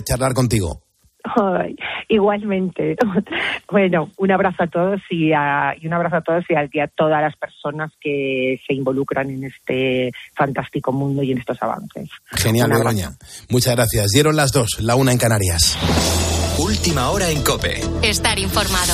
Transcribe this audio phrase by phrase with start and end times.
[0.00, 0.82] charlar contigo.
[2.08, 2.96] igualmente.
[3.70, 7.22] Bueno, un abrazo a todos y, a, y un abrazo a todos y a, todas
[7.22, 12.10] las personas que se involucran en este fantástico mundo y en estos avances.
[12.32, 13.12] Genial, Begoña.
[13.48, 14.08] Muchas gracias.
[14.12, 15.78] Dieron las dos, la una en Canarias.
[16.58, 17.80] Última hora en Cope.
[18.02, 18.92] Estar informado.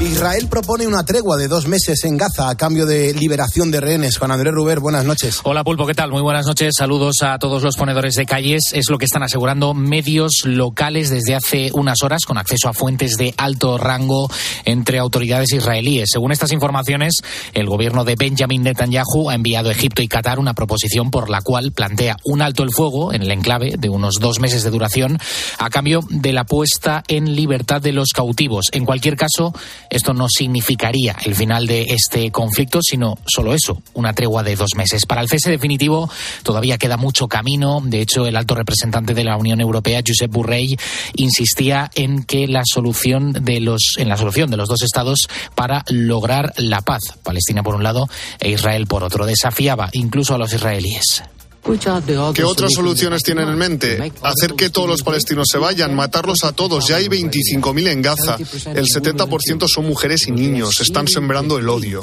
[0.00, 4.16] Israel propone una tregua de dos meses en Gaza a cambio de liberación de rehenes.
[4.16, 5.40] Juan Andrés Ruber, buenas noches.
[5.42, 6.10] Hola Pulpo, ¿qué tal?
[6.10, 6.72] Muy buenas noches.
[6.78, 8.70] Saludos a todos los ponedores de calles.
[8.72, 13.18] Es lo que están asegurando medios locales desde hace unas horas con acceso a fuentes
[13.18, 14.30] de alto rango
[14.64, 16.08] entre autoridades israelíes.
[16.10, 17.16] Según estas informaciones,
[17.52, 21.42] el gobierno de Benjamin Netanyahu ha enviado a Egipto y Qatar una proposición por la
[21.42, 25.18] cual plantea un alto el fuego en el enclave de unos dos meses de duración
[25.58, 28.66] a cambio de la puesta en libertad de los cautivos.
[28.72, 29.52] En cualquier caso,
[29.90, 34.74] esto no significaría el final de este conflicto, sino solo eso, una tregua de dos
[34.76, 35.04] meses.
[35.04, 36.08] Para el cese definitivo
[36.42, 37.80] todavía queda mucho camino.
[37.84, 40.78] De hecho, el alto representante de la Unión Europea, Josep Burrell,
[41.14, 45.84] insistía en que la solución de los, en la solución de los dos estados para
[45.88, 49.26] lograr la paz, Palestina por un lado e Israel por otro.
[49.26, 51.22] Desafiaba incluso a los israelíes.
[51.62, 54.12] ¿Qué otras soluciones tienen en mente?
[54.22, 56.88] Hacer que todos los palestinos se vayan, matarlos a todos.
[56.88, 58.36] Ya hay 25.000 en Gaza.
[58.74, 60.80] El 70% son mujeres y niños.
[60.80, 62.02] Están sembrando el odio.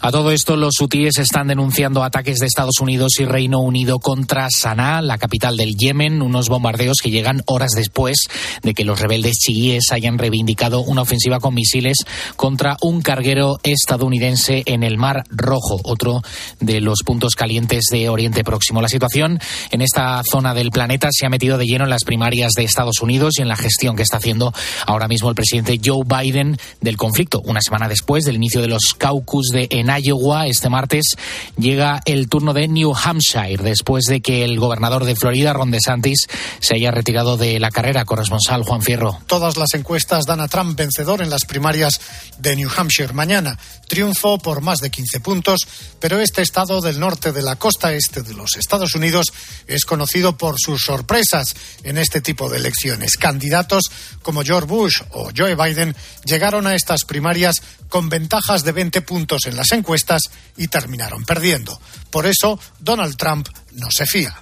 [0.00, 4.48] A todo esto, los hutíes están denunciando ataques de Estados Unidos y Reino Unido contra
[4.50, 8.24] Sanaa, la capital del Yemen, unos bombardeos que llegan horas después
[8.62, 11.98] de que los rebeldes chiíes hayan reivindicado una ofensiva con misiles
[12.36, 16.22] contra un carguero estadounidense en el Mar Rojo, otro
[16.58, 17.49] de los puntos calientes
[17.90, 18.80] de Oriente Próximo.
[18.80, 22.52] La situación en esta zona del planeta se ha metido de lleno en las primarias
[22.56, 24.52] de Estados Unidos y en la gestión que está haciendo
[24.86, 28.94] ahora mismo el presidente Joe Biden del conflicto, una semana después del inicio de los
[28.96, 31.16] caucus de en Iowa este martes
[31.58, 36.28] llega el turno de New Hampshire después de que el gobernador de Florida, Ron DeSantis,
[36.60, 38.04] se haya retirado de la carrera.
[38.04, 39.18] Corresponsal Juan Fierro.
[39.26, 42.00] Todas las encuestas dan a Trump vencedor en las primarias
[42.38, 43.58] de New Hampshire mañana.
[43.90, 45.66] Triunfo por más de 15 puntos,
[45.98, 49.32] pero este estado del norte de la costa este de los Estados Unidos
[49.66, 53.16] es conocido por sus sorpresas en este tipo de elecciones.
[53.16, 53.90] Candidatos
[54.22, 59.42] como George Bush o Joe Biden llegaron a estas primarias con ventajas de 20 puntos
[59.44, 60.22] en las encuestas
[60.56, 61.78] y terminaron perdiendo.
[62.10, 64.34] Por eso, Donald Trump no se fía.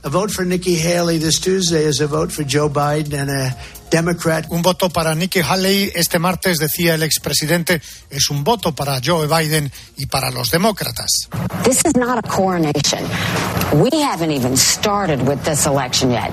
[4.51, 9.27] Un voto para Nikki Haley este martes, decía el expresidente, es un voto para Joe
[9.27, 11.09] Biden y para los demócratas.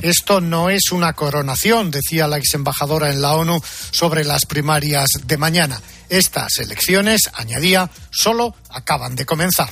[0.02, 3.62] Esto no es una coronación, decía la ex embajadora en la ONU
[3.92, 5.82] sobre las primarias de mañana.
[6.08, 9.70] Estas elecciones, añadía, solo acaban de comenzar.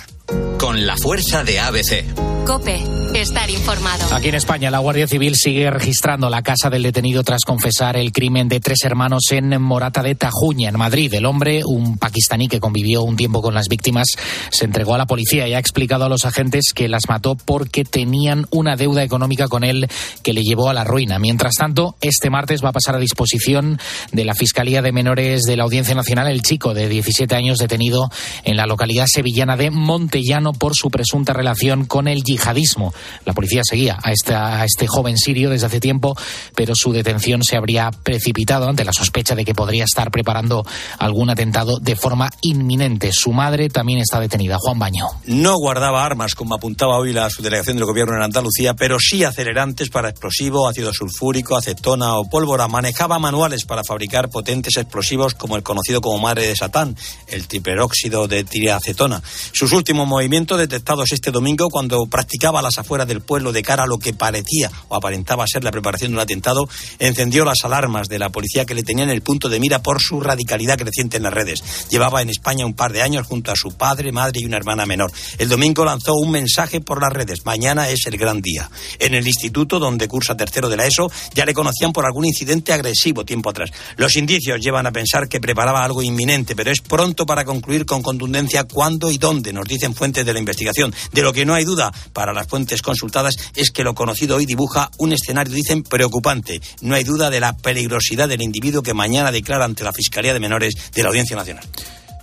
[0.57, 2.43] Con la fuerza de ABC.
[2.45, 2.77] Cope,
[3.13, 4.13] estar informado.
[4.13, 8.11] Aquí en España, la Guardia Civil sigue registrando la casa del detenido tras confesar el
[8.11, 11.13] crimen de tres hermanos en Morata de Tajuña, en Madrid.
[11.13, 14.07] El hombre, un pakistaní que convivió un tiempo con las víctimas,
[14.51, 17.85] se entregó a la policía y ha explicado a los agentes que las mató porque
[17.85, 19.87] tenían una deuda económica con él
[20.21, 21.19] que le llevó a la ruina.
[21.19, 23.79] Mientras tanto, este martes va a pasar a disposición
[24.11, 28.09] de la Fiscalía de Menores de la Audiencia Nacional el chico de 17 años detenido
[28.43, 29.71] en la localidad sevillana de
[30.13, 32.93] Montellano por su presunta relación con el yihadismo.
[33.25, 36.15] La policía seguía a, a este joven sirio desde hace tiempo,
[36.53, 40.67] pero su detención se habría precipitado ante la sospecha de que podría estar preparando
[40.99, 43.09] algún atentado de forma inminente.
[43.11, 44.59] Su madre también está detenida.
[44.59, 45.07] Juan Baño.
[45.25, 49.89] No guardaba armas, como apuntaba hoy la subdelegación del gobierno en Andalucía, pero sí acelerantes
[49.89, 52.67] para explosivo, ácido sulfúrico, acetona o pólvora.
[52.67, 56.95] Manejaba manuales para fabricar potentes explosivos como el conocido como madre de Satán,
[57.25, 59.23] el triperóxido de tiriacetona.
[59.53, 63.87] Sus últimos movimientos detectados este domingo cuando practicaba las afueras del pueblo de cara a
[63.87, 66.67] lo que parecía o aparentaba ser la preparación de un atentado,
[66.99, 70.19] encendió las alarmas de la policía que le tenían el punto de mira por su
[70.19, 71.63] radicalidad creciente en las redes.
[71.89, 74.85] Llevaba en España un par de años junto a su padre, madre y una hermana
[74.85, 75.11] menor.
[75.37, 77.45] El domingo lanzó un mensaje por las redes.
[77.45, 78.69] Mañana es el gran día.
[78.99, 82.73] En el instituto donde cursa tercero de la ESO ya le conocían por algún incidente
[82.73, 83.71] agresivo tiempo atrás.
[83.97, 88.01] Los indicios llevan a pensar que preparaba algo inminente, pero es pronto para concluir con
[88.01, 90.93] contundencia cuándo y dónde, nos dicen fuentes de la investigación.
[91.11, 94.45] De lo que no hay duda para las fuentes consultadas es que lo conocido hoy
[94.45, 96.61] dibuja un escenario, dicen, preocupante.
[96.81, 100.39] No hay duda de la peligrosidad del individuo que mañana declara ante la Fiscalía de
[100.39, 101.65] Menores de la Audiencia Nacional.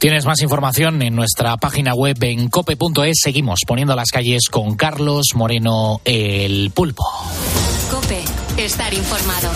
[0.01, 3.21] Tienes más información en nuestra página web en cope.es.
[3.23, 7.05] Seguimos poniendo las calles con Carlos Moreno el Pulpo.
[7.91, 8.25] Cope,
[8.57, 9.51] estar informado.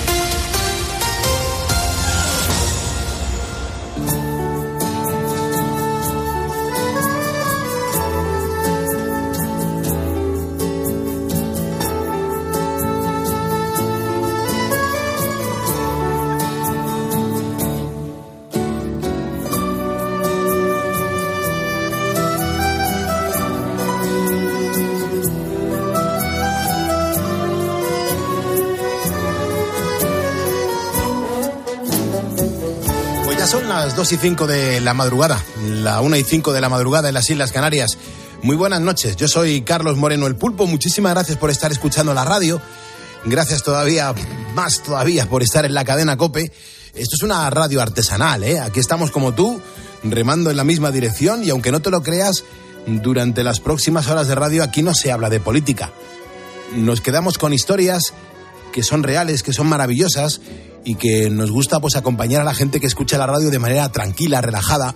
[33.84, 37.14] Las 2 y 5 de la madrugada, la 1 y 5 de la madrugada en
[37.14, 37.98] las Islas Canarias.
[38.40, 42.24] Muy buenas noches, yo soy Carlos Moreno el Pulpo, muchísimas gracias por estar escuchando la
[42.24, 42.62] radio,
[43.26, 44.14] gracias todavía,
[44.54, 46.50] más todavía por estar en la cadena Cope.
[46.94, 48.58] Esto es una radio artesanal, ¿eh?
[48.58, 49.60] Aquí estamos como tú,
[50.02, 52.42] remando en la misma dirección y aunque no te lo creas,
[52.86, 55.92] durante las próximas horas de radio aquí no se habla de política.
[56.74, 58.14] Nos quedamos con historias
[58.72, 60.40] que son reales, que son maravillosas
[60.84, 63.90] y que nos gusta pues acompañar a la gente que escucha la radio de manera
[63.90, 64.94] tranquila, relajada,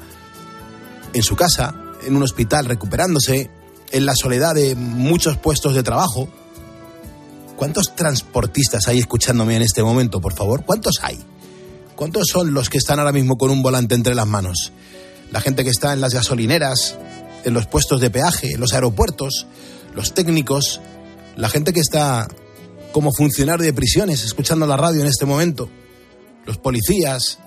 [1.14, 1.74] en su casa,
[2.06, 3.50] en un hospital recuperándose,
[3.90, 6.28] en la soledad de muchos puestos de trabajo.
[7.56, 10.64] ¿Cuántos transportistas hay escuchándome en este momento, por favor?
[10.64, 11.18] ¿Cuántos hay?
[11.96, 14.72] ¿Cuántos son los que están ahora mismo con un volante entre las manos?
[15.32, 16.96] La gente que está en las gasolineras,
[17.44, 19.46] en los puestos de peaje, en los aeropuertos,
[19.94, 20.80] los técnicos,
[21.36, 22.28] la gente que está
[22.98, 25.70] como funcionario de prisiones escuchando la radio en este momento,
[26.46, 27.38] los policías.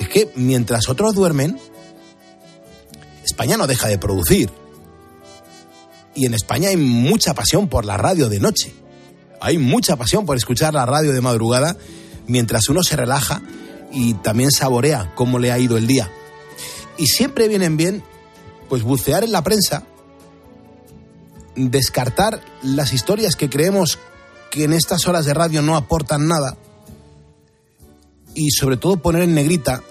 [0.00, 1.60] Es que mientras otros duermen,
[3.24, 4.50] España no deja de producir.
[6.16, 8.74] Y en España hay mucha pasión por la radio de noche.
[9.40, 11.76] Hay mucha pasión por escuchar la radio de madrugada
[12.26, 13.42] mientras uno se relaja
[13.92, 16.10] y también saborea cómo le ha ido el día.
[16.98, 18.02] Y siempre vienen bien,
[18.68, 19.84] pues bucear en la prensa,
[21.54, 24.00] descartar las historias que creemos
[24.54, 26.56] que en estas horas de radio no aportan nada
[28.36, 29.82] y sobre todo poner en negrita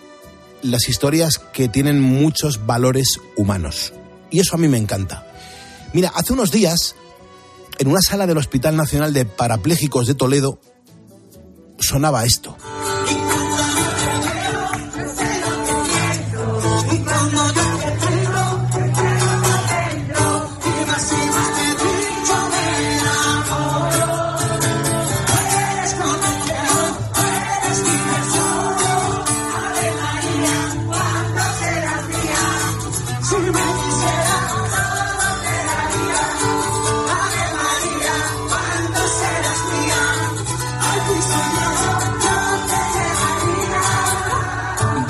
[0.61, 3.91] las historias que tienen muchos valores humanos.
[4.31, 5.27] Y eso a mí me encanta.
[5.91, 6.95] Mira, hace unos días,
[7.77, 10.61] en una sala del Hospital Nacional de Parapléjicos de Toledo,
[11.77, 12.55] sonaba esto.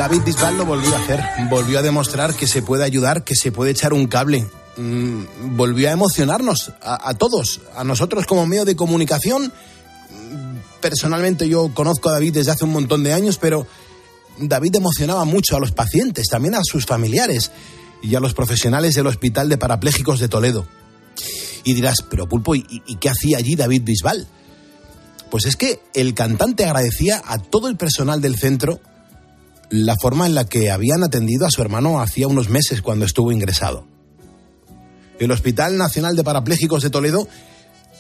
[0.04, 3.54] David Bisbal lo volvió a hacer, volvió a demostrar que se puede ayudar, que se
[3.54, 4.46] puede echar un cable,
[4.76, 9.54] mm, volvió a emocionarnos a, todos, a nosotros como medio de comunicación.
[10.82, 13.66] Personalmente yo conozco a David desde hace un montón de años, pero
[14.38, 17.52] David emocionaba mucho a los pacientes, también a sus familiares
[18.02, 20.68] y a los profesionales del Hospital de Parapléjicos de Toledo.
[21.64, 24.28] Y dirás, pero Pulpo, ¿y, y qué hacía allí David Bisbal?
[25.32, 28.82] Pues es que el cantante agradecía a todo el personal del centro
[29.70, 33.32] la forma en la que habían atendido a su hermano hacía unos meses cuando estuvo
[33.32, 33.88] ingresado.
[35.20, 37.28] El Hospital Nacional de Parapléjicos de Toledo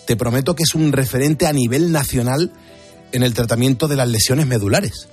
[0.06, 2.51] te prometo que es un referente a nivel nacional
[3.12, 5.07] en el tratamiento de las lesiones medulares.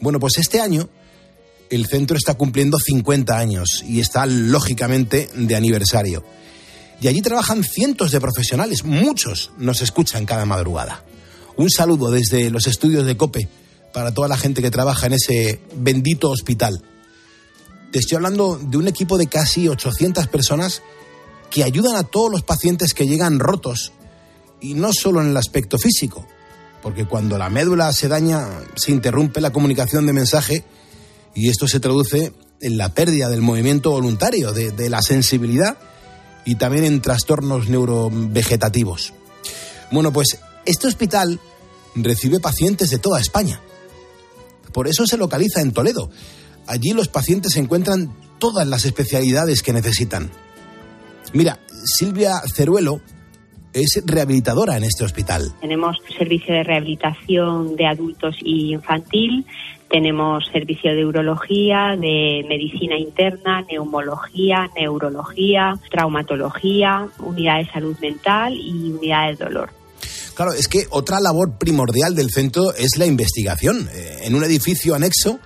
[0.00, 0.88] Bueno, pues este año
[1.70, 6.24] el centro está cumpliendo 50 años y está lógicamente de aniversario.
[7.00, 11.04] Y allí trabajan cientos de profesionales, muchos nos escuchan cada madrugada.
[11.56, 13.48] Un saludo desde los estudios de Cope
[13.92, 16.82] para toda la gente que trabaja en ese bendito hospital.
[17.92, 20.82] Te estoy hablando de un equipo de casi 800 personas
[21.50, 23.92] que ayudan a todos los pacientes que llegan rotos,
[24.60, 26.26] y no solo en el aspecto físico,
[26.82, 30.64] porque cuando la médula se daña se interrumpe la comunicación de mensaje
[31.34, 35.78] y esto se traduce en la pérdida del movimiento voluntario, de, la sensibilidad
[36.44, 39.12] y también en trastornos neurovegetativos.
[39.92, 41.40] Bueno, pues este hospital
[41.94, 43.60] recibe pacientes de toda España.
[44.72, 46.10] Por eso se localiza en Toledo.
[46.66, 50.30] Allí los pacientes encuentran todas las especialidades que necesitan.
[51.32, 53.00] Mira, Silvia Ceruelo
[53.72, 55.52] es rehabilitadora en este hospital.
[55.60, 59.44] Tenemos servicio de rehabilitación de adultos y infantil,
[59.88, 68.92] tenemos servicio de urología, de medicina interna, neumología, neurología, traumatología, unidad de salud mental y
[68.92, 69.77] unidad de dolor.
[70.38, 73.90] Claro, es que otra labor primordial del centro es la investigación.
[73.92, 75.40] Eh, en un edificio anexo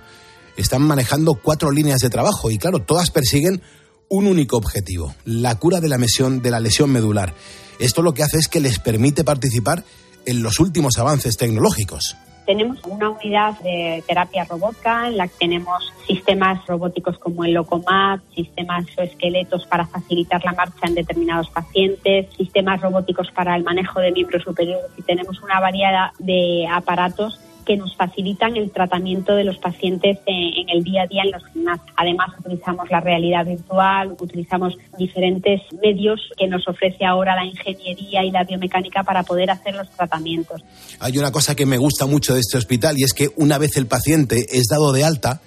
[0.55, 3.63] están manejando cuatro líneas de trabajo y claro, todas persiguen
[4.07, 7.33] un único objetivo, la cura de la, lesión, de la lesión medular.
[7.79, 9.83] Esto lo que hace es que les permite participar
[10.27, 12.15] en los últimos avances tecnológicos.
[12.45, 18.21] Tenemos una unidad de terapia robótica en la que tenemos sistemas robóticos como el Locomat,
[18.35, 23.99] sistemas o esqueletos para facilitar la marcha en determinados pacientes, sistemas robóticos para el manejo
[23.99, 29.43] de miembros superiores y tenemos una variedad de aparatos que nos facilitan el tratamiento de
[29.43, 31.89] los pacientes en, el día a día en los gimnasios.
[31.95, 38.31] Además, utilizamos la realidad virtual, utilizamos diferentes medios que nos ofrece ahora la ingeniería y
[38.31, 40.61] la biomecánica para poder hacer los tratamientos.
[40.99, 43.77] Hay una cosa que me gusta mucho de este hospital y es que una vez
[43.77, 45.41] el paciente es dado de alta,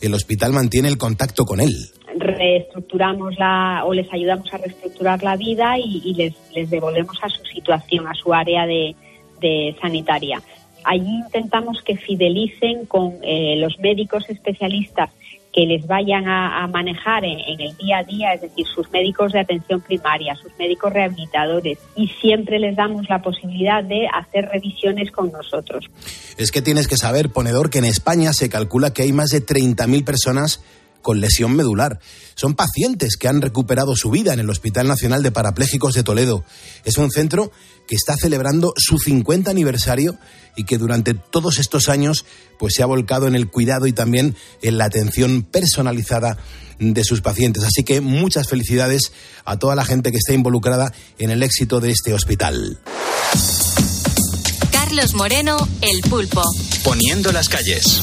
[0.00, 1.74] el hospital mantiene el contacto con él.
[2.16, 7.44] Reestructuramos la, o les ayudamos a reestructurar la vida y, les, les, devolvemos a su
[7.46, 8.94] situación, a su área de,
[9.40, 10.42] de sanitaria.
[10.84, 15.10] Allí intentamos que fidelicen con eh, los médicos especialistas
[15.52, 19.40] que les vayan a, manejar en, el día a día, es decir, sus médicos de
[19.40, 25.30] atención primaria, sus médicos rehabilitadores, y siempre les damos la posibilidad de hacer revisiones con
[25.30, 25.90] nosotros.
[26.38, 29.44] Es que tienes que saber, ponedor, que en España se calcula que hay más de
[29.44, 30.64] 30.000 personas
[31.02, 32.00] con lesión medular.
[32.34, 36.44] Son pacientes que han recuperado su vida en el Hospital Nacional de Parapléjicos de Toledo.
[36.84, 37.52] Es un centro
[37.86, 40.16] que está celebrando su 50 aniversario
[40.56, 42.24] y que durante todos estos años
[42.58, 46.38] pues se ha volcado en el cuidado y también en la atención personalizada
[46.78, 47.64] de sus pacientes.
[47.64, 49.12] Así que muchas felicidades
[49.44, 52.80] a toda la gente que está involucrada en el éxito de este hospital.
[54.70, 56.42] Carlos Moreno, El Pulpo.
[56.84, 58.02] Poniendo las calles.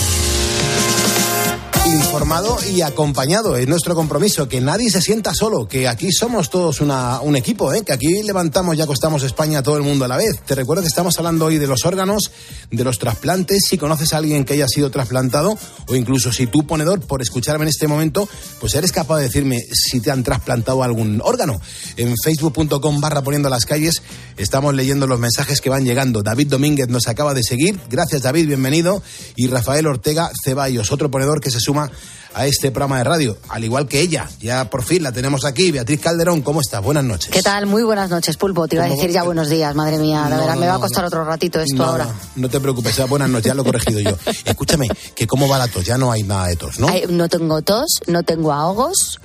[1.85, 3.57] informado y acompañado.
[3.57, 7.73] Es nuestro compromiso, que nadie se sienta solo, que aquí somos todos una, un equipo,
[7.73, 7.83] ¿eh?
[7.83, 10.41] que aquí levantamos y acostamos España todo el mundo a la vez.
[10.45, 12.31] Te recuerdo que estamos hablando hoy de los órganos,
[12.69, 13.63] de los trasplantes.
[13.67, 15.57] Si conoces a alguien que haya sido trasplantado,
[15.87, 19.59] o incluso si tú, ponedor, por escucharme en este momento, pues eres capaz de decirme
[19.73, 21.59] si te han trasplantado algún órgano.
[21.97, 24.01] En facebook.com barra poniendo las calles
[24.37, 26.21] estamos leyendo los mensajes que van llegando.
[26.21, 27.79] David Domínguez nos acaba de seguir.
[27.89, 29.01] Gracias, David, bienvenido.
[29.35, 31.89] Y Rafael Ortega Ceballos, otro ponedor que se suma
[32.33, 34.29] a este programa de radio, al igual que ella.
[34.39, 35.71] Ya por fin la tenemos aquí.
[35.71, 36.81] Beatriz Calderón, ¿cómo estás?
[36.81, 37.29] Buenas noches.
[37.29, 37.65] ¿Qué tal?
[37.65, 38.67] Muy buenas noches, Pulpo.
[38.67, 40.27] Te iba a decir ya buenos días, madre mía.
[40.29, 42.07] La verdad, me va a costar otro ratito esto ahora.
[42.35, 44.17] No, te preocupes, buenas noches, ya lo he corregido yo.
[44.45, 46.87] Escúchame, que cómo va la tos, ya no hay nada de tos, ¿no?
[47.09, 49.19] no tengo tos, no tengo ahogos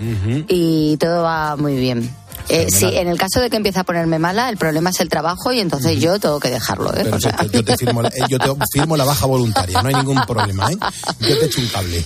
[0.49, 2.11] y todo va muy bien.
[2.49, 5.09] Eh, sí, en el caso de que empiece a ponerme mala, el problema es el
[5.09, 6.95] trabajo y entonces yo tengo que dejarlo.
[6.95, 7.11] ¿eh?
[7.53, 10.71] yo, te firmo, eh, yo te firmo la baja voluntaria, no hay ningún problema.
[10.71, 10.77] ¿eh?
[11.21, 12.05] Yo te echo un cable.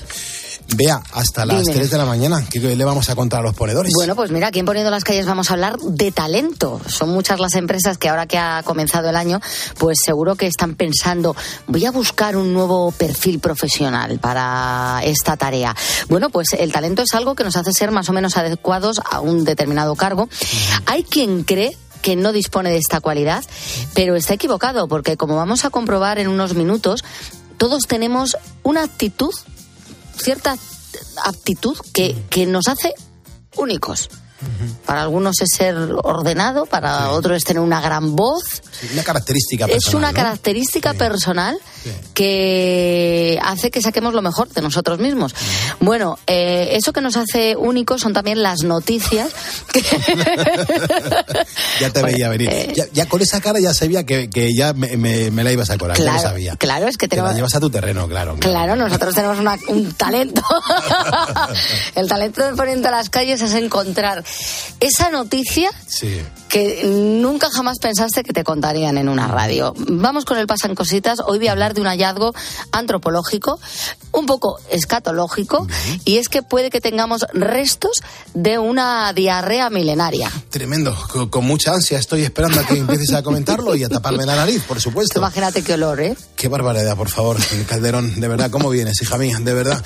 [0.77, 3.93] Vea, hasta las 3 de la mañana, ¿qué le vamos a contar a los ponedores?
[3.95, 6.81] Bueno, pues mira, aquí en Poniendo las Calles vamos a hablar de talento.
[6.87, 9.41] Son muchas las empresas que ahora que ha comenzado el año,
[9.79, 11.35] pues seguro que están pensando,
[11.67, 15.75] voy a buscar un nuevo perfil profesional para esta tarea.
[16.09, 19.21] Bueno, pues el talento es algo que nos hace ser más o menos adecuados a
[19.21, 20.29] un determinado cargo.
[20.87, 23.45] Hay quien cree que no dispone de esta cualidad,
[23.95, 27.05] pero está equivocado, porque como vamos a comprobar en unos minutos,
[27.59, 29.35] todos tenemos una actitud
[30.21, 30.57] cierta
[31.25, 32.95] aptitud que, que nos hace
[33.57, 34.09] únicos.
[34.87, 38.62] Para algunos es ser ordenado, para otros es tener una gran voz.
[38.92, 39.88] una característica personal.
[39.88, 41.59] Es una característica personal
[42.14, 45.35] que hace que saquemos lo mejor de nosotros mismos.
[45.80, 49.30] Bueno, eh, eso que nos hace únicos son también las noticias.
[51.80, 52.49] ya te veía venir.
[52.50, 55.97] Eh, ya, con esa cara ya sabía que, ya me, la ibas a colar.
[55.97, 56.56] Claro, ya sabía.
[56.56, 58.37] Claro, es que te la llevas a tu terreno, claro.
[58.40, 60.42] Claro, nosotros tenemos un talento.
[61.94, 64.25] El talento de poniendo a las calles es encontrar
[64.80, 65.70] esa noticia
[66.49, 69.72] que nunca jamás pensaste que te contarían en una radio.
[69.76, 71.20] Vamos con el Pasan Cositas.
[71.25, 72.34] Hoy voy a hablar de un hallazgo
[72.72, 73.60] antropológico,
[74.12, 75.66] un poco escatológico,
[76.04, 78.02] y es que puede que tengamos restos
[78.34, 80.30] de una diarrea milenaria.
[80.50, 80.96] Tremendo.
[81.30, 84.62] Con, mucha ansia estoy esperando a que empieces a comentarlo y a taparme la nariz,
[84.64, 85.18] por supuesto.
[85.20, 86.16] Imagínate qué olor, ¿eh?
[86.34, 87.37] Qué barbaridad, por favor,
[87.68, 88.20] Calderón.
[88.20, 89.38] De verdad, ¿cómo vienes, hija mía?
[89.40, 89.84] De verdad.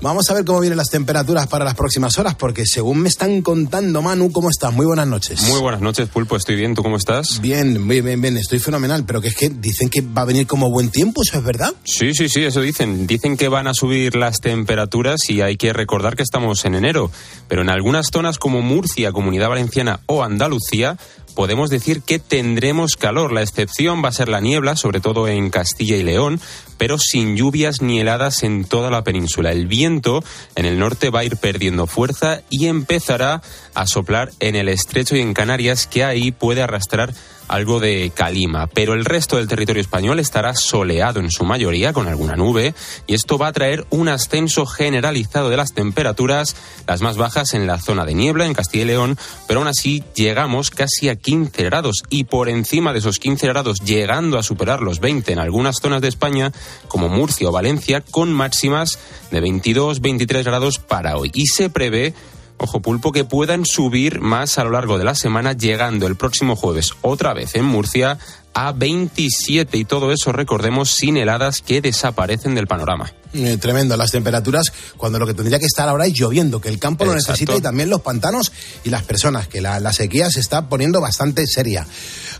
[0.00, 3.42] Vamos a ver cómo vienen las temperaturas para las próximas horas, porque según me están
[3.42, 4.72] contando, Manu, ¿cómo estás?
[4.72, 5.42] Muy buenas noches.
[5.48, 6.36] Muy buenas noches, Pulpo.
[6.36, 6.74] Estoy bien.
[6.74, 7.40] ¿Tú cómo estás?
[7.40, 8.36] Bien, bien, bien, bien.
[8.36, 9.04] Estoy fenomenal.
[9.06, 11.72] Pero que es que dicen que va a venir como buen tiempo, ¿eso es verdad?
[11.84, 13.06] Sí, sí, sí, eso dicen.
[13.06, 17.10] Dicen que van a subir las temperaturas y hay que recordar que estamos en enero.
[17.48, 20.96] Pero en algunas zonas como Murcia, Comunidad Valenciana o Andalucía,
[21.34, 23.32] podemos decir que tendremos calor.
[23.32, 26.40] La excepción va a ser la niebla, sobre todo en Castilla y León,
[26.78, 29.52] pero sin lluvias ni heladas en toda la península.
[29.52, 30.22] El viento
[30.54, 33.42] en el norte va a ir perdiendo fuerza y empezará
[33.74, 37.14] a soplar en el estrecho y en Canarias, que ahí puede arrastrar
[37.48, 42.08] algo de calima, pero el resto del territorio español estará soleado en su mayoría con
[42.08, 42.74] alguna nube
[43.06, 47.66] y esto va a traer un ascenso generalizado de las temperaturas, las más bajas en
[47.66, 51.64] la zona de niebla en Castilla y León, pero aún así llegamos casi a 15
[51.64, 55.76] grados y por encima de esos 15 grados llegando a superar los 20 en algunas
[55.80, 56.52] zonas de España
[56.88, 58.98] como Murcia o Valencia con máximas
[59.30, 61.30] de 22-23 grados para hoy.
[61.34, 62.14] Y se prevé
[62.58, 66.56] ojo pulpo, que puedan subir más a lo largo de la semana, llegando el próximo
[66.56, 68.18] jueves otra vez en Murcia
[68.54, 73.12] a 27 y todo eso, recordemos, sin heladas que desaparecen del panorama.
[73.34, 76.78] Eh, tremendo, las temperaturas, cuando lo que tendría que estar ahora es lloviendo, que el
[76.78, 78.52] campo lo necesita y también los pantanos
[78.84, 81.84] y las personas, que la, sequía se está poniendo bastante seria.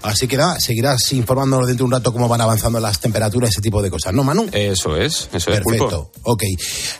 [0.03, 3.61] Así que nada, seguirás informándonos dentro de un rato cómo van avanzando las temperaturas, ese
[3.61, 4.47] tipo de cosas, ¿no, Manu?
[4.53, 5.61] Eso es, eso es.
[5.61, 6.43] Perfecto, ok.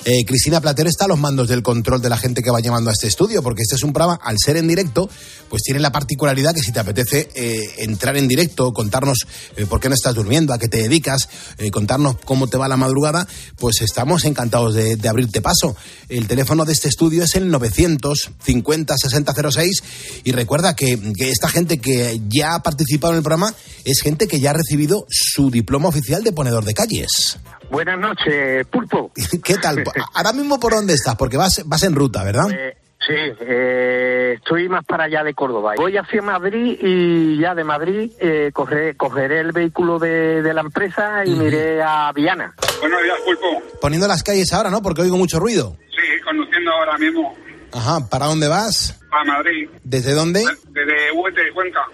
[0.05, 2.91] Eh, Cristina Platero está a los mandos del control de la gente que va llamando
[2.91, 5.09] a este estudio, porque este es un programa, al ser en directo,
[5.49, 8.73] pues tiene la particularidad que si te apetece eh, entrar en directo,
[9.05, 9.27] contarnos
[9.69, 11.29] por qué no estás durmiendo, a qué te dedicas,
[11.71, 13.27] contarnos cómo te va la madrugada,
[13.59, 15.77] pues estamos encantados de, abrirte paso.
[16.09, 19.83] El teléfono de este estudio es el 950 6006
[20.25, 24.41] y recuerda que, esta gente que ya ha participado en el programa es gente que
[24.41, 27.39] ya ha recibido su diploma oficial de ponedor de calles.
[27.71, 29.13] Buenas noches, Pulpo.
[29.45, 29.85] ¿Qué tal?
[30.15, 32.51] Ahora mismo por dónde estás, porque vas, vas en ruta, ¿verdad?
[32.51, 35.75] Eh, Sí, eh, estoy más para allá de Córdoba.
[35.77, 41.31] Voy hacia Madrid y ya de Madrid eh, cogeré el vehículo de, la empresa y
[41.31, 42.55] miré a Viana.
[42.81, 43.63] Buenos días, Pulpo.
[43.81, 44.81] Poniendo las calles ahora, ¿no?
[44.81, 45.77] Porque oigo mucho ruido.
[45.91, 47.35] Sí, conduciendo ahora mismo.
[47.73, 48.99] Ajá, ¿para dónde vas?
[49.15, 49.69] A Madrid.
[49.85, 50.45] ¿Desde dónde?
[50.71, 51.87] Desde Huete, Cuenca.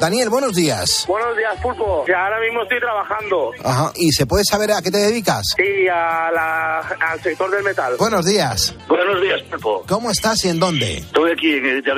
[0.00, 1.04] Daniel, buenos días.
[1.06, 2.04] Buenos días, Pulpo.
[2.06, 3.50] Que ahora mismo estoy trabajando.
[3.62, 3.92] Ajá.
[3.96, 5.42] ¿Y se puede saber a qué te dedicas?
[5.54, 7.96] Sí, al sector del metal.
[7.98, 8.74] Buenos días.
[8.88, 9.84] Buenos días, Pulpo.
[9.86, 10.98] ¿Cómo estás y en dónde?
[10.98, 11.54] Estoy aquí,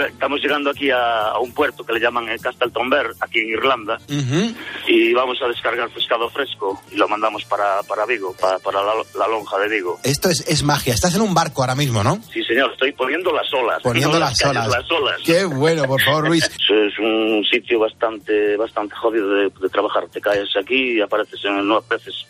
[0.08, 3.98] estamos llegando aquí a, un puerto que le llaman el Casteltomber, aquí en Irlanda.
[4.88, 9.58] Y vamos a descargar pescado fresco y lo mandamos para, para Vigo, para, la, lonja
[9.58, 10.00] de Vigo.
[10.02, 10.92] Esto es, es magia.
[10.92, 12.20] Estás en un barco ahora mismo, ¿no?
[12.32, 12.72] Sí, señor.
[12.72, 13.80] Estoy poniendo las olas.
[13.80, 14.61] Poniendo las, olas.
[14.68, 15.20] Las olas.
[15.24, 16.44] Qué bueno, por favor, Luis.
[16.70, 20.08] es un sitio bastante bastante jodido de, trabajar.
[20.08, 22.26] Te caes aquí y apareces, no apareces.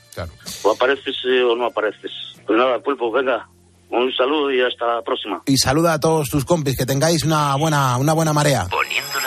[0.63, 2.13] O apareces eh, o no apareces.
[2.47, 3.49] Pues nada, pulpo, venga.
[3.89, 5.43] Un saludo y hasta la próxima.
[5.45, 8.67] Y saluda a todos tus compis, que tengáis una buena, una buena marea.
[8.71, 9.22] Poniendo.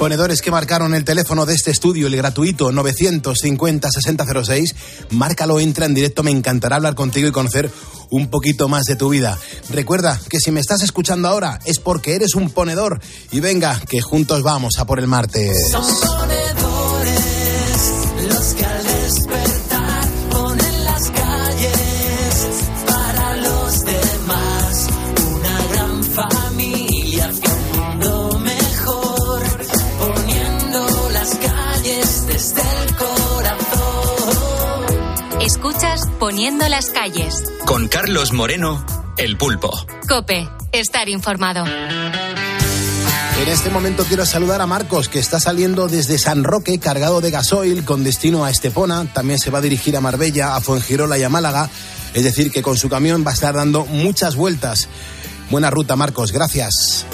[0.00, 4.74] Ponedores que marcaron el teléfono de este estudio, el gratuito 950-6006,
[5.10, 7.70] márcalo, entra en directo, me encantará hablar contigo y conocer
[8.08, 9.38] un poquito más de tu vida.
[9.68, 12.98] Recuerda que si me estás escuchando ahora es porque eres un ponedor
[13.30, 15.70] y venga, que juntos vamos a por el martes.
[36.20, 38.84] Poniendo las calles con Carlos Moreno,
[39.16, 39.70] El Pulpo.
[40.06, 41.64] Cope, estar informado.
[41.64, 47.30] En este momento quiero saludar a Marcos, que está saliendo desde San Roque cargado de
[47.30, 49.06] gasoil con destino a Estepona.
[49.10, 51.70] También se va a dirigir a Marbella, a Fuengirola y a Málaga.
[52.12, 54.88] Es decir, que con su camión va a estar dando muchas vueltas.
[55.48, 56.32] Buena ruta, Marcos.
[56.32, 57.06] Gracias.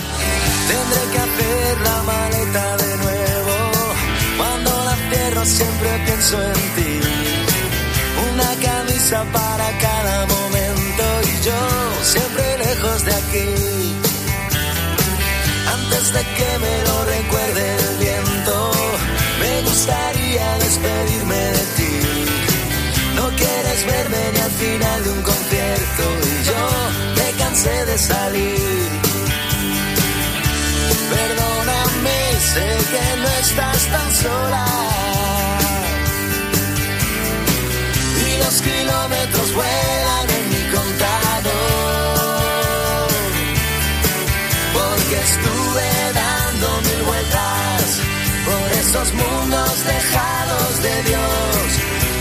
[0.67, 3.55] Tendré que hacer la maleta de nuevo.
[4.37, 6.86] Cuando la cierro siempre pienso en ti.
[8.63, 10.27] Camisa para cada
[11.47, 11.61] yo
[12.03, 13.49] siempre lejos de aquí.
[15.77, 18.57] Antes de que me lo recuerde el viento,
[19.43, 21.95] me gustaría despedirme de ti.
[23.15, 26.63] No quieres verme ni al final de un concierto y yo
[27.19, 28.89] me cansé de salir.
[31.15, 32.19] Perdóname,
[32.53, 34.67] sé que no estás tan sola.
[38.45, 41.27] Los kilómetros vuelan en mi contar.
[45.29, 48.01] estuve dando mil vueltas
[48.47, 51.67] por esos mundos lejanos de Dios.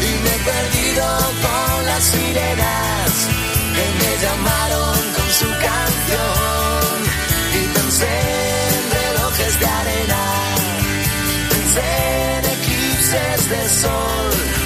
[0.07, 1.05] Y me he perdido
[1.45, 3.11] con las sirenas
[3.75, 6.95] que me llamaron con su canción.
[7.59, 8.15] Y pensé
[8.75, 10.23] en relojes de arena,
[11.49, 11.89] pensé
[12.37, 14.64] en eclipses de sol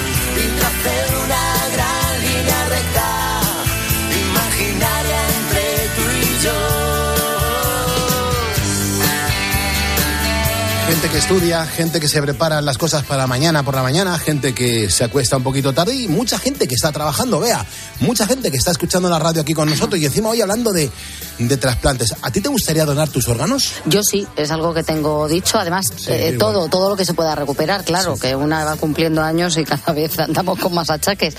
[11.00, 14.52] gente que estudia, gente que se prepara las cosas para mañana por la mañana, gente
[14.52, 17.64] que se acuesta un poquito tarde y mucha gente que está trabajando, vea,
[18.00, 20.90] mucha gente que está escuchando la radio aquí con nosotros y encima hoy hablando de,
[21.48, 22.14] de trasplantes.
[22.22, 23.74] ¿A ti te gustaría donar tus órganos?
[23.86, 25.58] Yo sí, es algo que tengo dicho.
[25.58, 29.56] Además, eh, todo, todo lo que se pueda recuperar, claro, que una va cumpliendo años
[29.56, 31.36] y cada vez andamos con más achaques.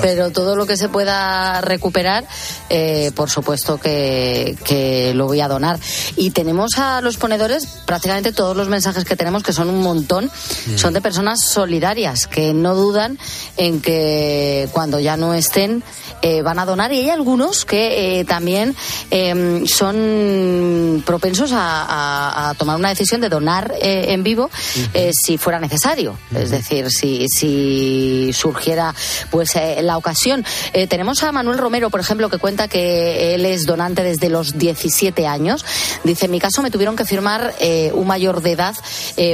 [0.00, 2.26] Pero todo lo que se pueda recuperar,
[2.68, 5.78] eh, por supuesto que, que lo voy a donar.
[6.16, 10.26] Y tenemos a los ponedores prácticamente todos los mensajes que tenemos, que son un montón,
[10.26, 10.76] mm.
[10.76, 13.18] son de personas solidarias, que no dudan
[13.56, 15.82] en que cuando ya no estén
[16.22, 16.92] eh, van a donar.
[16.92, 18.74] Y hay algunos que eh, también
[19.62, 24.50] mm, son propensos a, a- a tomar una decisión de donar eh, en vivo
[24.92, 26.16] eh, si fuera necesario.
[26.34, 28.94] Es decir, si, si surgiera
[29.30, 30.44] pues eh, la ocasión.
[30.88, 35.26] Tenemos a Manuel Romero, por ejemplo, que cuenta que él es donante desde los 17
[35.26, 35.64] años.
[36.04, 37.54] Dice, en mi caso me tuvieron que firmar
[37.92, 38.74] un mayor de edad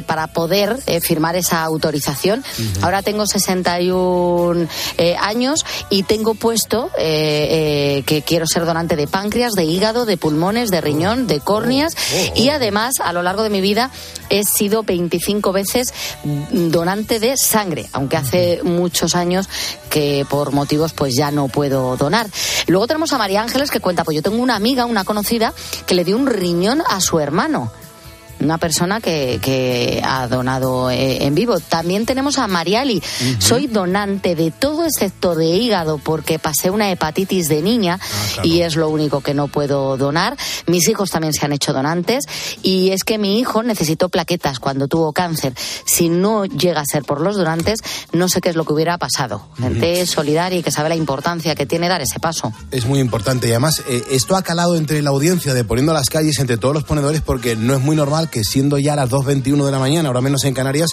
[0.06, 2.44] para poder firmar esa autorización.
[2.82, 4.68] Ahora tengo 61
[4.98, 10.70] eh, años y tengo puesto que quiero ser donante de páncreas, de hígado, de pulmones,
[10.70, 11.96] de riñón, de córneas
[12.34, 13.90] y además a lo largo de mi vida
[14.28, 15.92] he sido 25 veces
[16.24, 19.48] donante de sangre, aunque hace muchos años
[19.90, 22.28] que por motivos pues ya no puedo donar.
[22.66, 25.52] Luego tenemos a María Ángeles que cuenta, pues yo tengo una amiga, una conocida,
[25.86, 27.72] que le dio un riñón a su hermano
[28.40, 31.58] una persona que, que ha donado eh, en vivo.
[31.60, 33.02] También tenemos a Mariali.
[33.38, 37.98] Soy donante de todo excepto de hígado porque pasé una hepatitis de niña
[38.42, 40.36] y es lo único que no puedo donar.
[40.66, 42.24] Mis hijos también se han hecho donantes
[42.62, 45.54] y es que mi hijo necesitó plaquetas cuando tuvo cáncer.
[45.84, 47.80] Si no llega a ser por los donantes,
[48.12, 49.48] no sé qué es lo que hubiera pasado.
[49.58, 52.52] Gente solidaria y que sabe la importancia que tiene dar ese paso.
[52.70, 56.10] Es muy importante y además eh, esto ha calado entre la audiencia de Poniendo las
[56.10, 59.64] calles, entre todos los ponedores, porque no es muy normal que siendo ya las 2.21
[59.64, 60.90] de la mañana, ahora menos en Canarias,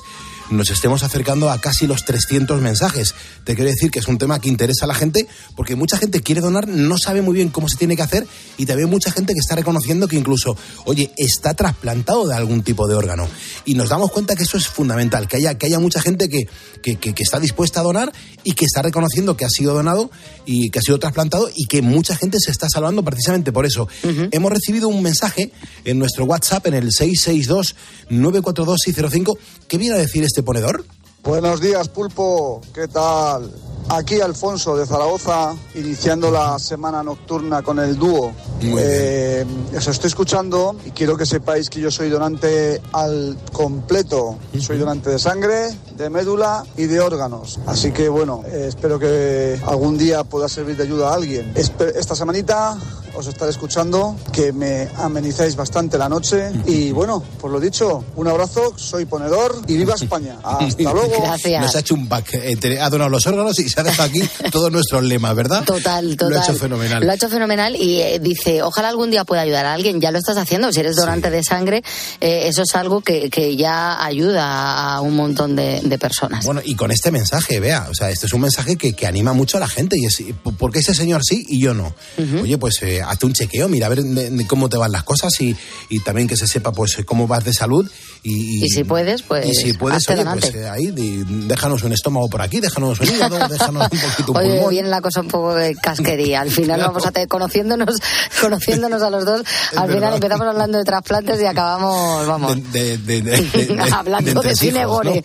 [0.49, 3.13] nos estemos acercando a casi los 300 mensajes.
[3.43, 6.21] Te quiero decir que es un tema que interesa a la gente porque mucha gente
[6.21, 8.25] quiere donar, no sabe muy bien cómo se tiene que hacer
[8.57, 12.87] y también mucha gente que está reconociendo que incluso, oye, está trasplantado de algún tipo
[12.87, 13.27] de órgano.
[13.65, 16.47] Y nos damos cuenta que eso es fundamental, que haya, que haya mucha gente que,
[16.81, 18.13] que, que- que está dispuesta a donar
[18.45, 20.09] y que está reconociendo que ha sido donado
[20.45, 23.89] y que ha sido trasplantado y que mucha gente se está salvando precisamente por eso.
[24.31, 25.51] Hemos recibido un mensaje
[25.83, 26.91] en nuestro WhatsApp en el
[27.27, 29.37] 662-942-605.
[29.67, 30.85] ¿Qué viene a decir este ponedor?
[31.23, 32.61] Buenos días, Pulpo.
[32.73, 33.51] ¿Qué tal?
[33.89, 38.33] Aquí Alfonso de Zaragoza, iniciando la semana nocturna con el dúo.
[38.61, 39.45] Eh,
[39.77, 44.37] os estoy escuchando y quiero que sepáis que yo soy donante al completo.
[44.59, 47.59] Soy donante de sangre, de médula y de órganos.
[47.65, 51.53] Así que bueno, eh, espero que algún día pueda servir de ayuda a alguien.
[51.55, 52.77] Esta semanita
[53.15, 56.51] os estaré escuchando, que me amenizáis bastante la noche.
[56.65, 60.37] Y bueno, por lo dicho, un abrazo, soy ponedor y viva España.
[60.43, 61.16] Hasta luego.
[61.61, 64.21] Nos ha hecho un pack, entre- ha donado los órganos y se ha dejado aquí
[64.51, 65.63] todos nuestros lemas, ¿verdad?
[65.63, 66.31] Total, total.
[66.33, 67.05] Lo ha hecho fenomenal.
[67.05, 69.99] Lo ha hecho fenomenal y eh, dice, ojalá algún día pueda ayudar a alguien.
[70.01, 70.71] Ya lo estás haciendo.
[70.71, 71.83] Si eres donante de sangre,
[72.21, 76.45] eh, eso es algo que, que ya ayuda a un montón de, de personas.
[76.45, 79.33] Bueno, y con este mensaje, vea, o sea, este es un mensaje que, que anima
[79.33, 80.21] mucho a la gente y es,
[80.57, 81.93] ¿por qué ese señor sí y yo no?
[82.41, 85.03] Oye, pues eh, hazte un chequeo, mira a ver de- de cómo te van las
[85.03, 85.55] cosas y,
[85.89, 87.89] y también que se sepa pues cómo vas de salud
[88.23, 91.93] y, Y si puedes, pues, y si puedes, oye, pues eh, ahí di- déjanos un
[91.93, 94.69] estómago por aquí, déjanos un hígado, déjanos un poquito un Oye, pulmón.
[94.71, 96.41] viene la cosa un poco de casquería.
[96.41, 96.91] Al final Claro.
[96.91, 97.95] vamos a tener, conociéndonos,
[98.41, 99.41] conociéndonos a los dos,
[99.75, 104.81] al final empezamos hablando de trasplantes y acabamos, vamos, De, de- de- hablando de, cine
[104.83, 104.89] ¿no?
[104.89, 105.23] gore.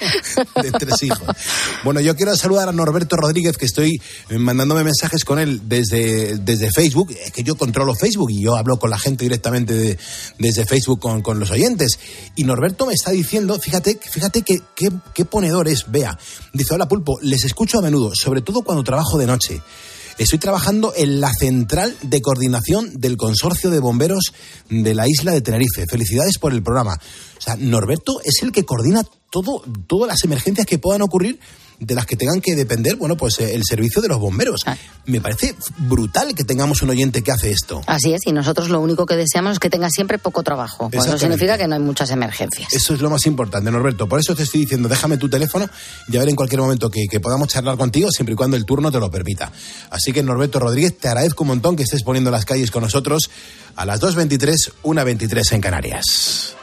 [0.62, 1.22] de tres hijos.
[1.84, 6.70] Bueno, yo quiero saludar a Norberto Rodríguez, que estoy mandándome mensajes con él desde, desde
[6.70, 7.10] Facebook.
[7.24, 9.98] Es que yo controlo Facebook y yo hablo con la gente directamente de-
[10.38, 11.98] desde Facebook con, con los oyentes.
[12.36, 16.18] Y Norberto me está diciendo, fíjate, fíjate que, qué, qué ponedor es, vea.
[16.52, 19.60] Dice, hola Pulpo, les escucho a menudo, sobre todo cuando trabajo de noche.
[20.18, 24.32] Estoy trabajando en la central de coordinación del consorcio de bomberos
[24.68, 25.86] de la isla de Tenerife.
[25.88, 26.94] Felicidades por el programa.
[26.94, 31.40] O sea, Norberto es el que coordina todo, todas las emergencias que puedan ocurrir
[31.86, 34.60] de las que tengan que depender, bueno, pues eh, el servicio de los bomberos.
[35.04, 37.82] Me parece brutal que tengamos un oyente que hace esto.
[37.86, 40.88] Así es, y nosotros lo único que deseamos es que tengas siempre poco trabajo.
[40.92, 42.72] Eso significa que no hay muchas emergencias.
[42.72, 44.08] Eso es lo más importante, Norberto.
[44.08, 45.68] Por eso te estoy diciendo, déjame tu teléfono
[46.08, 48.64] y a ver en cualquier momento que, que podamos charlar contigo, siempre y cuando el
[48.64, 49.50] turno te lo permita.
[49.90, 53.30] Así que, Norberto Rodríguez, te agradezco un montón que estés poniendo las calles con nosotros
[53.74, 56.56] a las 2.23, 1.23 en Canarias.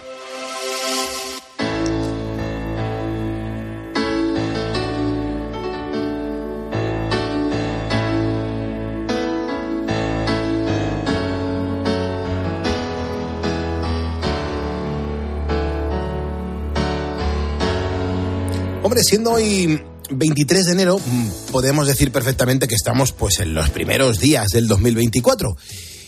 [18.89, 23.69] Hombre, siendo hoy 23 de enero, mm, podemos decir perfectamente que estamos pues en los
[23.69, 25.55] primeros días del 2024.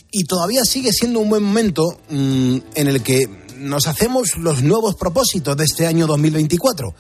[0.10, 4.96] Y todavía sigue siendo un buen momento mm, en el que nos hacemos los nuevos
[4.96, 6.96] propósitos de este año 2024.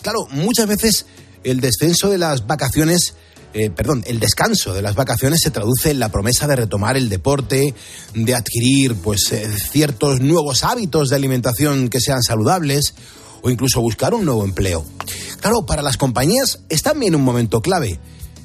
[0.00, 1.06] Claro, muchas veces
[1.42, 3.14] el descenso de las vacaciones,
[3.52, 7.08] eh, perdón, el descanso de las vacaciones se traduce en la promesa de retomar el
[7.08, 7.74] deporte,
[8.14, 12.94] de adquirir pues eh, ciertos nuevos hábitos de alimentación que sean saludables
[13.42, 14.84] o incluso buscar un nuevo empleo.
[15.40, 17.98] Claro, para las compañías es también un momento clave.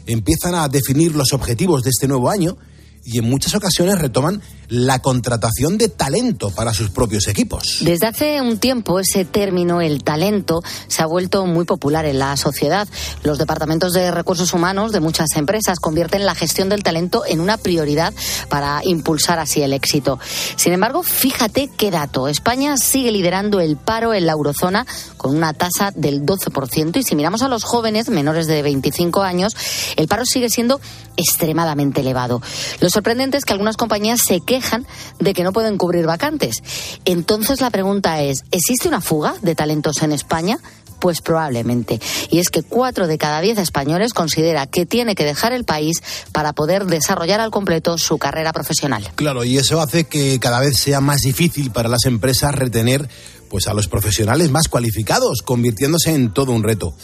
[0.06, 2.58] Empiezan a definir los objetivos de este nuevo año
[3.04, 7.80] y en muchas ocasiones retoman la contratación de talento para sus propios equipos.
[7.82, 12.36] Desde hace un tiempo ese término, el talento, se ha vuelto muy popular en la
[12.38, 12.88] sociedad.
[13.24, 17.58] Los departamentos de recursos humanos de muchas empresas convierten la gestión del talento en una
[17.58, 18.14] prioridad
[18.50, 20.20] para impulsar así el éxito.
[20.56, 22.28] Sin embargo, fíjate qué dato.
[22.28, 24.86] España sigue liderando el paro en la eurozona
[25.18, 29.56] con una tasa del 12% y si miramos a los jóvenes menores de 25 años,
[29.96, 30.80] el paro sigue siendo
[31.18, 32.42] extremadamente elevado.
[32.80, 34.86] Lo sorprendente es que algunas compañías se quejan
[35.20, 36.64] de que no pueden cubrir vacantes.
[37.04, 40.60] Entonces la pregunta es, ¿existe una fuga de talentos en España?
[41.00, 42.00] Pues probablemente.
[42.32, 46.02] Y es que cuatro de cada diez españoles considera que tiene que dejar el país
[46.32, 49.12] para poder desarrollar al completo su carrera profesional.
[49.16, 53.10] Claro, y eso hace que cada vez sea más difícil para las empresas retener
[53.50, 56.96] pues a los profesionales más cualificados, convirtiéndose en todo un reto.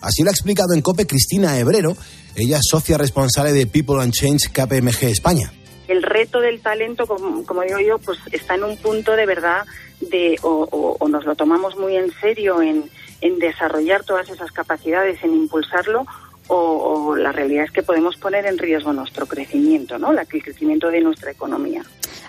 [0.00, 1.96] Así lo ha explicado en COPE Cristina Hebrero,
[2.36, 5.52] ella es socia responsable de People and Change KPMG España.
[5.90, 9.66] El reto del talento, como, como digo yo, pues está en un punto de verdad
[10.00, 12.88] de o, o, nos lo tomamos muy en serio en,
[13.20, 16.06] en desarrollar todas esas capacidades, en impulsarlo,
[16.46, 20.12] o, o, la realidad es que podemos poner en riesgo nuestro crecimiento, ¿no?
[20.12, 21.82] el crecimiento de nuestra economía.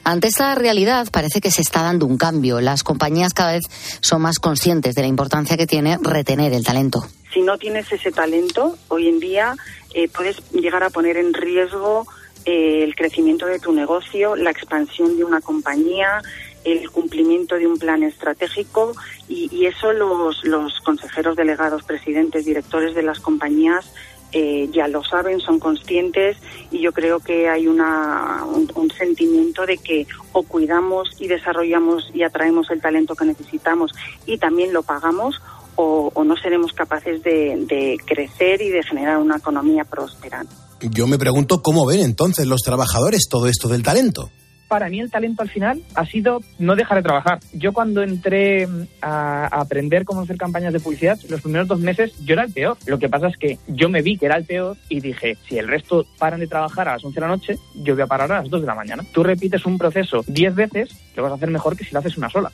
[0.03, 2.61] Ante esta realidad parece que se está dando un cambio.
[2.61, 3.63] Las compañías cada vez
[4.01, 7.05] son más conscientes de la importancia que tiene retener el talento.
[7.31, 9.55] Si no tienes ese talento, hoy en día
[9.93, 12.07] eh, puedes llegar a poner en riesgo
[12.45, 16.21] eh, el crecimiento de tu negocio, la expansión de una compañía,
[16.63, 18.93] el cumplimiento de un plan estratégico
[19.27, 23.91] y, eso los, consejeros delegados, presidentes, directores de las compañías
[24.33, 26.37] eh, ya lo saben, son conscientes
[26.71, 32.09] y yo creo que hay una, un, un, sentimiento de que o cuidamos y desarrollamos
[32.13, 33.91] y atraemos el talento que necesitamos
[34.25, 35.41] y también lo pagamos
[35.75, 40.43] o, o no seremos capaces de, de crecer y de generar una economía próspera.
[40.81, 44.31] Yo me pregunto cómo ven entonces los trabajadores todo esto del talento
[44.71, 47.39] para mí el talento al final ha sido no dejar de trabajar.
[47.51, 48.69] Yo cuando entré
[49.01, 52.77] a, aprender cómo hacer campañas de publicidad, los primeros dos meses yo era el peor.
[52.85, 55.57] Lo que pasa es que yo me vi que era el peor y dije, si
[55.57, 58.31] el resto paran de trabajar a las 11 de la noche, yo voy a parar
[58.31, 59.03] a las 2 de la mañana.
[59.11, 62.17] Tú repites un proceso 10 veces, lo vas a hacer mejor que si lo haces
[62.17, 62.49] una sola.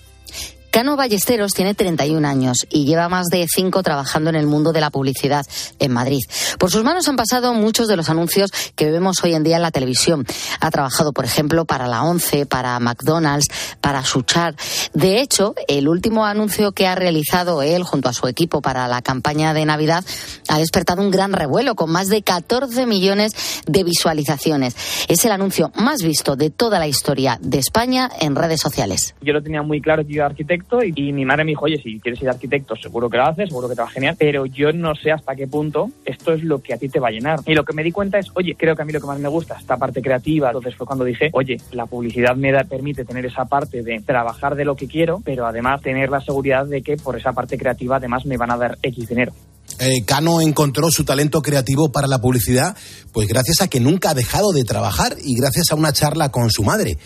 [0.72, 4.82] Cano Ballesteros tiene 31 años y lleva más de 5 trabajando en el mundo de
[4.82, 5.46] la publicidad
[5.80, 6.20] en Madrid.
[6.60, 9.62] Por sus manos han pasado muchos de los anuncios que vemos hoy en día en
[9.62, 10.26] la televisión.
[10.60, 13.48] Ha trabajado, por ejemplo, para la ONCE, para McDonald's,
[13.82, 14.56] para Suchar.
[14.94, 19.02] De hecho, el último anuncio que ha realizado él junto a su equipo para la
[19.02, 20.04] campaña de Navidad
[20.48, 23.34] ha despertado un gran revuelo con más de 14 millones
[23.66, 24.76] de visualizaciones.
[25.08, 29.16] Es el anuncio más visto de toda la historia de España en redes sociales.
[29.22, 31.66] Yo lo tenía muy claro que yo era arquitecto y, y, mi madre me dijo,
[31.66, 34.46] oye, si quieres ir arquitecto, seguro que lo haces, seguro que te va genial, pero
[34.46, 37.12] yo no sé hasta qué punto esto es lo que a ti te va a
[37.12, 37.40] llenar.
[37.46, 39.20] Y lo que me di cuenta es, oye, creo que a mí lo que más
[39.20, 43.06] me gusta, esta parte creativa, entonces fue cuando dije, oye, la publicidad me da, permite
[43.06, 46.82] tener esa parte de trabajar de lo que quiero, pero además tener la seguridad de
[46.82, 49.34] que por esa parte creativa además me van a dar X dinero.
[49.80, 52.76] Eh, Cano encontró su talento creativo para la publicidad,
[53.12, 56.50] pues gracias a que nunca ha dejado de trabajar y gracias a una charla con
[56.50, 56.98] su madre.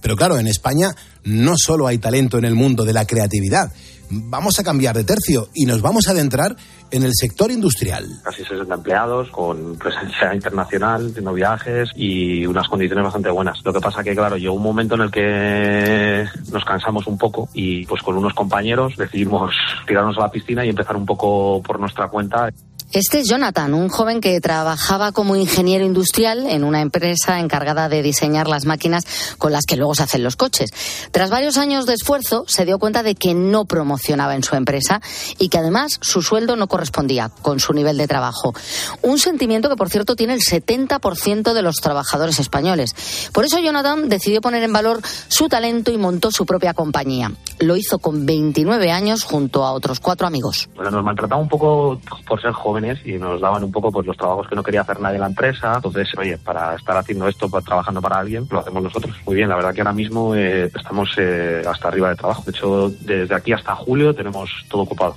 [0.00, 0.90] Pero claro, en España
[1.24, 3.72] no solo hay talento en el mundo de la creatividad.
[4.12, 6.56] Vamos a cambiar de tercio y nos vamos a adentrar
[6.90, 8.06] en el sector industrial.
[8.24, 13.64] Casi 60 empleados con presencia internacional, no viajes y unas condiciones bastante buenas.
[13.64, 17.48] Lo que pasa que, claro, llegó un momento en el que nos cansamos un poco
[17.54, 19.54] y pues con unos compañeros decidimos
[19.86, 22.50] tirarnos a la piscina y empezar un poco por nuestra cuenta.
[22.92, 28.02] Este es Jonathan, un joven que trabajaba como ingeniero industrial en una empresa encargada de
[28.02, 29.06] diseñar las máquinas
[29.38, 30.72] con las que luego se hacen los coches.
[31.12, 35.00] Tras varios años de esfuerzo, se dio cuenta de que no promocionaba en su empresa
[35.38, 38.54] y que además su sueldo no correspondía con su nivel de trabajo.
[39.02, 43.30] Un sentimiento que, por cierto, tiene el 70% de los trabajadores españoles.
[43.32, 47.30] Por eso Jonathan decidió poner en valor su talento y montó su propia compañía.
[47.60, 50.68] Lo hizo con 29 años junto a otros cuatro amigos.
[50.74, 54.16] Bueno, nos maltrataba un poco por ser joven y nos daban un poco pues los
[54.16, 55.74] trabajos que no quería hacer nadie en la empresa.
[55.76, 59.14] Entonces, oye, para estar haciendo esto, trabajando para alguien, lo hacemos nosotros.
[59.26, 62.42] Muy bien, la verdad que ahora mismo eh, estamos eh, hasta arriba de trabajo.
[62.44, 65.16] De hecho, desde aquí hasta julio tenemos todo ocupado.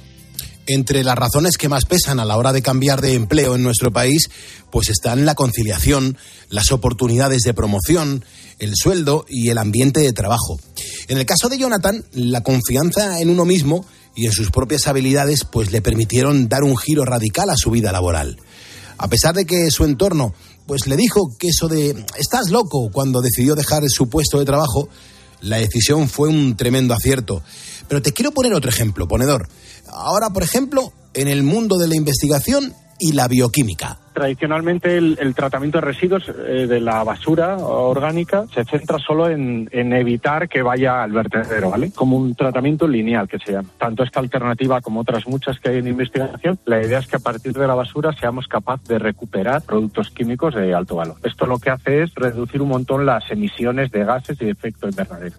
[0.66, 3.92] Entre las razones que más pesan a la hora de cambiar de empleo en nuestro
[3.92, 4.30] país,
[4.72, 6.18] pues están la conciliación,
[6.50, 8.24] las oportunidades de promoción,
[8.60, 10.58] el sueldo y el ambiente de trabajo.
[11.10, 15.46] En el caso de Jonathan, la confianza en uno mismo y en sus propias habilidades
[15.46, 18.38] pues le permitieron dar un giro radical a su vida laboral.
[18.98, 20.34] A pesar de que su entorno
[20.66, 24.88] pues le dijo que eso de estás loco cuando decidió dejar su puesto de trabajo,
[25.42, 27.44] la decisión fue un tremendo acierto.
[27.88, 29.50] Pero te quiero poner otro ejemplo, ponedor.
[29.88, 32.74] Ahora, por ejemplo, en el mundo de la investigación
[33.04, 33.98] y la bioquímica.
[34.14, 40.48] Tradicionalmente el, tratamiento de residuos eh, de la basura orgánica se centra solo en, evitar
[40.48, 41.92] que vaya al vertedero, ¿vale?
[41.92, 43.68] Como un tratamiento lineal que se llama.
[43.78, 47.20] Tanto esta alternativa como otras muchas que hay en investigación, la idea es que a
[47.20, 51.18] partir de la basura seamos capaces de recuperar productos químicos de alto valor.
[51.24, 54.88] Esto lo que hace es reducir un montón las emisiones de gases y de efecto
[54.88, 55.36] invernadero.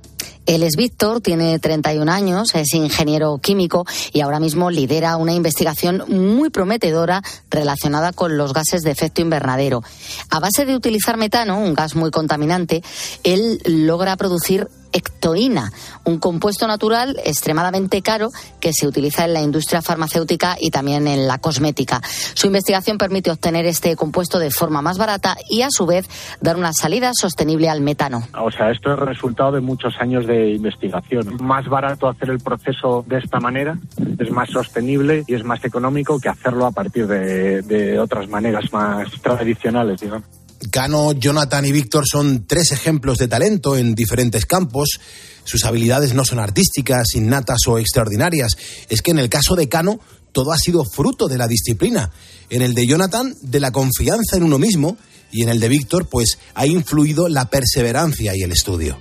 [0.46, 6.04] Él es Víctor, tiene 31 años, es ingeniero químico y ahora mismo lidera una investigación
[6.08, 9.82] muy prometedora relacionada con los gases de efecto invernadero.
[10.30, 12.82] A base de utilizar metano, un gas muy contaminante,
[13.22, 15.72] él logra producir ectoína,
[16.04, 18.30] un compuesto natural extremadamente caro
[18.60, 22.00] que se utiliza en la industria farmacéutica y también en la cosmética.
[22.34, 26.08] Su investigación permite obtener este compuesto de forma más barata y a su vez
[26.40, 28.22] dar una salida sostenible al metano.
[28.40, 31.36] O sea, esto es resultado de muchos años de investigación.
[31.40, 33.76] Más barato hacer el proceso de esta manera,
[34.18, 38.72] es más sostenible y es más económico que hacerlo a partir de, de otras maneras
[38.72, 40.43] más tradicionales, digamos.
[40.70, 45.00] Cano, Jonathan y Víctor son tres ejemplos de talento en diferentes campos.
[45.44, 48.56] Sus habilidades no son artísticas, innatas o extraordinarias.
[48.88, 50.00] Es que en el caso de Cano
[50.32, 52.10] todo ha sido fruto de la disciplina.
[52.50, 54.96] En el de Jonathan, de la confianza en uno mismo.
[55.30, 58.98] Y en el de Víctor, pues ha influido la perseverancia y el estudio.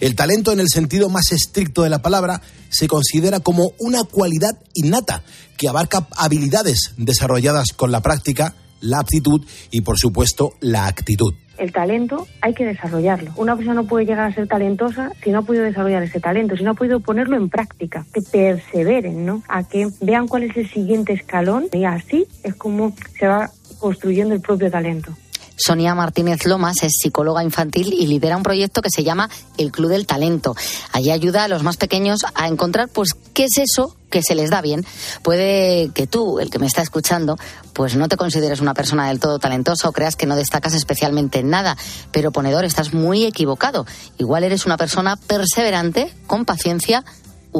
[0.00, 4.58] El talento, en el sentido más estricto de la palabra, se considera como una cualidad
[4.74, 5.22] innata
[5.56, 11.34] que abarca habilidades desarrolladas con la práctica la aptitud y, por supuesto, la actitud.
[11.58, 13.32] El talento hay que desarrollarlo.
[13.36, 16.56] Una persona no puede llegar a ser talentosa si no ha podido desarrollar ese talento,
[16.56, 19.42] si no ha podido ponerlo en práctica, que perseveren, ¿no?
[19.48, 24.34] A que vean cuál es el siguiente escalón y así es como se va construyendo
[24.34, 25.12] el propio talento.
[25.56, 29.90] Sonia Martínez Lomas es psicóloga infantil y lidera un proyecto que se llama El Club
[29.90, 30.54] del Talento.
[30.92, 34.50] Allí ayuda a los más pequeños a encontrar, pues, qué es eso que se les
[34.50, 34.86] da bien.
[35.22, 37.36] Puede que tú, el que me está escuchando,
[37.72, 41.40] pues no te consideres una persona del todo talentosa o creas que no destacas especialmente
[41.40, 41.76] en nada,
[42.12, 43.86] pero ponedor, estás muy equivocado.
[44.18, 47.04] Igual eres una persona perseverante, con paciencia,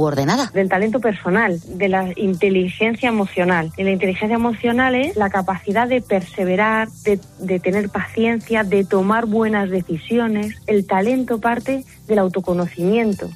[0.05, 0.51] ordenada.
[0.53, 3.73] Del talento personal, de la inteligencia emocional.
[3.77, 9.27] Y la inteligencia emocional es la capacidad de perseverar, de, de tener paciencia, de tomar
[9.27, 10.57] buenas decisiones.
[10.67, 13.31] El talento parte del autoconocimiento.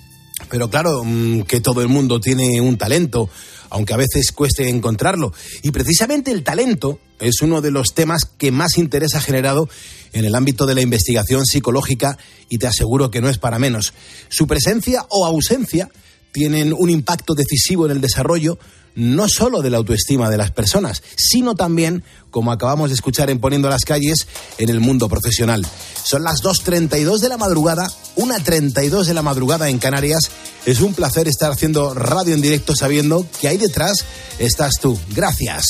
[0.48, 3.28] Pero claro, mm, que todo el mundo tiene un talento,
[3.68, 5.32] aunque a veces cueste encontrarlo.
[5.62, 9.68] Y precisamente el talento es uno de los temas que más interés ha generado
[10.12, 12.18] en el ámbito de la investigación psicológica
[12.48, 13.92] y te aseguro que no es para menos.
[14.28, 15.88] Su presencia o ausencia
[16.32, 18.58] tienen un impacto decisivo en el desarrollo
[18.94, 23.40] no solo de la autoestima de las personas, sino también, como acabamos de escuchar en
[23.40, 24.26] Poniendo las calles,
[24.58, 25.66] en el mundo profesional.
[26.02, 30.30] Son las 2.32 de la madrugada, 1.32 de la madrugada en Canarias.
[30.66, 34.04] Es un placer estar haciendo radio en directo sabiendo que ahí detrás
[34.38, 34.98] estás tú.
[35.14, 35.64] Gracias.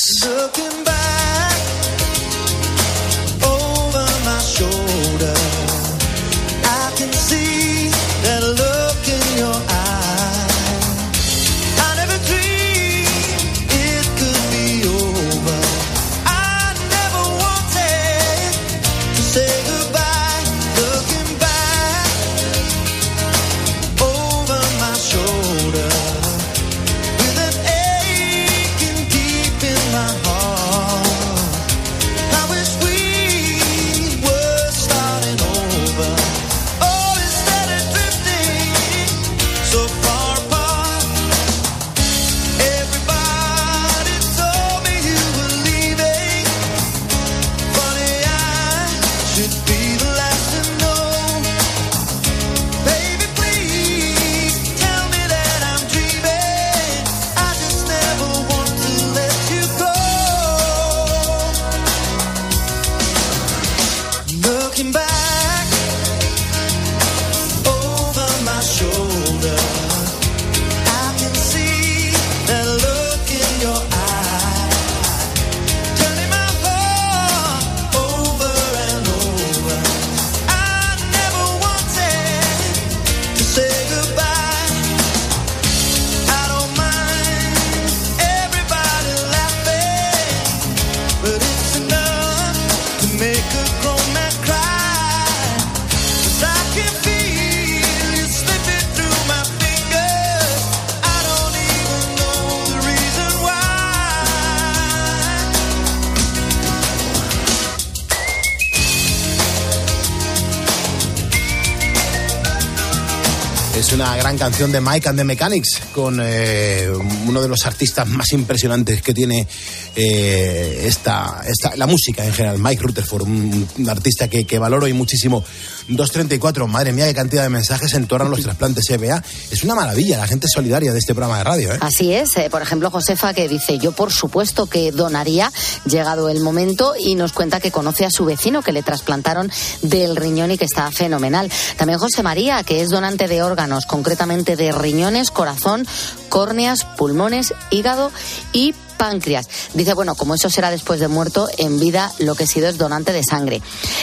[114.41, 116.89] Canción de Mike and the Mechanics con eh,
[117.27, 119.47] uno de los artistas más impresionantes que tiene
[119.95, 124.93] eh, esta, esta, la música en general, Mike Rutherford, un, artista que, que valoro y
[124.93, 125.43] muchísimo.
[125.87, 129.21] 234, madre mía, qué cantidad de mensajes en torno a los trasplantes EBA.
[129.51, 131.73] Es una maravilla, la gente solidaria de este programa de radio.
[131.73, 131.77] ¿eh?
[131.81, 135.51] Así es, eh, por ejemplo, Josefa que dice, yo por supuesto que donaría,
[135.85, 140.15] llegado el momento, y nos cuenta que conoce a su vecino que le trasplantaron del
[140.15, 141.51] riñón y que está fenomenal.
[141.77, 145.85] También José María, que es donante de órganos, concretamente de riñones, corazón,
[146.29, 148.11] córneas, pulmones, hígado
[148.53, 149.49] y páncreas.
[149.73, 152.77] Dice, bueno, como eso será después de muerto, en vida lo que he sido es
[152.77, 153.59] donante de sangre.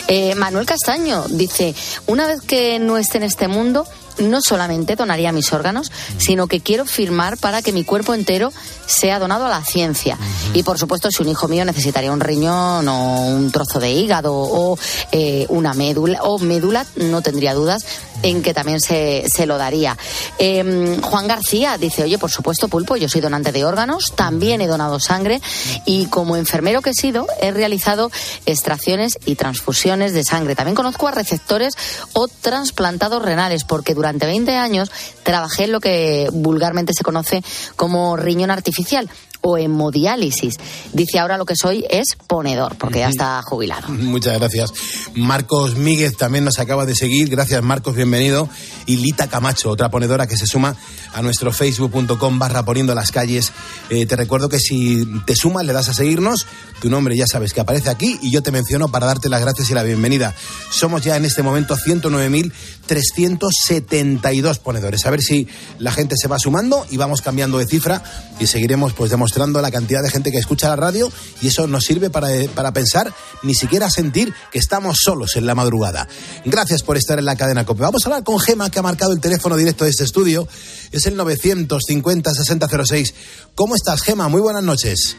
[0.08, 1.72] Eh, Manuel Castaño dice,
[2.08, 3.86] una vez que no esté en este mundo,
[4.18, 8.52] no solamente donaría mis órganos, sino que quiero firmar para que mi cuerpo entero
[8.86, 10.18] sea donado a la ciencia.
[10.52, 14.34] Y por supuesto, si un hijo mío necesitaría un riñón o un trozo de hígado
[14.34, 14.76] o
[15.12, 17.84] eh, una médula o médula, no tendría dudas
[18.22, 19.96] en que también se, se lo daría.
[20.38, 24.66] Eh, Juan García dice, oye, por supuesto, Pulpo, yo soy donante de órganos, también he
[24.66, 25.40] donado sangre
[25.84, 28.10] y como enfermero que he sido, he realizado
[28.46, 30.54] extracciones y transfusiones de sangre.
[30.54, 31.74] También conozco a receptores
[32.12, 34.90] o trasplantados renales, porque durante 20 años
[35.22, 37.42] trabajé en lo que vulgarmente se conoce
[37.76, 39.08] como riñón artificial
[39.48, 40.56] o hemodiálisis.
[40.92, 43.88] Dice ahora lo que soy es ponedor, porque ya está jubilado.
[43.88, 44.74] Muchas gracias.
[45.14, 47.30] Marcos Míguez también nos acaba de seguir.
[47.30, 48.50] Gracias, Marcos, bienvenido.
[48.84, 50.76] Y Lita Camacho, otra ponedora que se suma
[51.14, 53.52] a nuestro facebook.com barra poniendo las calles.
[53.88, 56.44] Eh, te recuerdo que si te sumas, le das a seguirnos,
[56.80, 59.70] tu nombre ya sabes que aparece aquí y yo te menciono para darte las gracias
[59.70, 60.34] y la bienvenida.
[60.70, 65.06] Somos ya en este momento 109.372 ponedores.
[65.06, 68.02] A ver si la gente se va sumando y vamos cambiando de cifra
[68.38, 71.10] y seguiremos pues demostrando la cantidad de gente que escucha la radio
[71.40, 73.12] y eso nos sirve para, para pensar,
[73.42, 76.08] ni siquiera sentir que estamos solos en la madrugada.
[76.44, 77.82] Gracias por estar en la cadena COPE.
[77.82, 80.48] Vamos a hablar con Gema, que ha marcado el teléfono directo de este estudio.
[80.90, 83.14] Es el 950-6006.
[83.54, 84.28] ¿Cómo estás, Gema?
[84.28, 85.16] Muy buenas noches.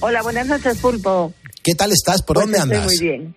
[0.00, 1.32] Hola, buenas noches, Pulpo.
[1.64, 2.22] ¿Qué tal estás?
[2.22, 2.86] ¿Por Pues dónde estoy andas?
[2.86, 3.36] Muy bien.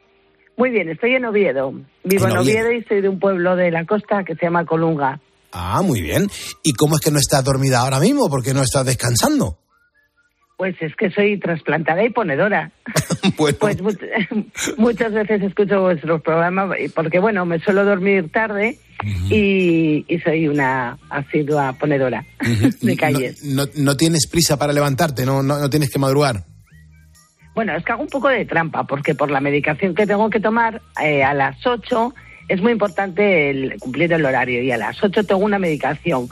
[0.57, 1.71] Muy bien, estoy en Oviedo.
[2.03, 2.59] Vivo En en Oviedo.
[2.61, 5.19] Oviedo y soy de un pueblo de la costa que se llama Colunga.
[5.51, 6.29] Ah, muy bien.
[6.63, 8.29] ¿Y cómo es que no estás dormida ahora mismo?
[8.29, 9.57] ¿Por qué no estás descansando?
[10.57, 12.71] Pues es que soy trasplantada y ponedora.
[13.37, 13.57] Bueno.
[13.59, 13.91] Pues mu-
[14.77, 18.77] muchas veces escucho vuestros programas porque, bueno, me suelo dormir tarde
[19.31, 22.23] y, y soy una asidua ponedora
[22.81, 23.43] de calles.
[23.43, 26.43] No, no- no tienes prisa para levantarte, no, no, no tienes que madrugar.
[27.55, 30.39] Bueno, es que hago un poco de trampa, porque por la medicación que tengo que
[30.39, 32.13] tomar eh, a las 8
[32.49, 36.29] es muy importante el cumplir el horario y a las 8 tengo una medicación.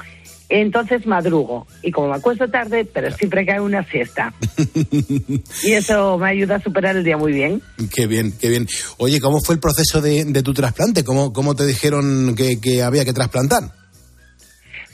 [0.56, 4.32] Entonces madrugo y como me acuesto tarde, pero siempre cae una siesta.
[5.64, 7.60] y eso me ayuda a superar el día muy bien.
[7.91, 8.68] Qué bien, qué bien.
[8.97, 11.04] Oye, ¿cómo fue el proceso de, de tu trasplante?
[11.04, 13.64] ¿Cómo, cómo te dijeron que, que había que trasplantar?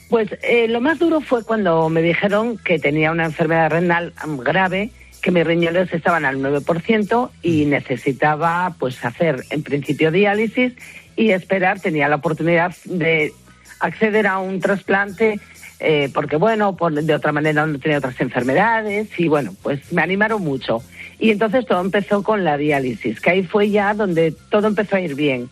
[0.08, 4.38] Pues eh, lo más duro fue cuando me dijeron que tenía una enfermedad renal mm,
[4.38, 10.72] grave, que mis riñones estaban al 9% y necesitaba pues hacer en principio diálisis
[11.16, 13.34] y esperar, tenía la oportunidad de
[13.80, 15.40] acceder a un trasplante
[15.82, 20.02] eh, porque bueno, por- de otra manera no tenía otras enfermedades y bueno, pues me
[20.02, 20.82] animaron mucho.
[21.18, 25.00] Y entonces todo empezó con la diálisis, que ahí fue ya donde todo empezó a
[25.00, 25.48] ir bien.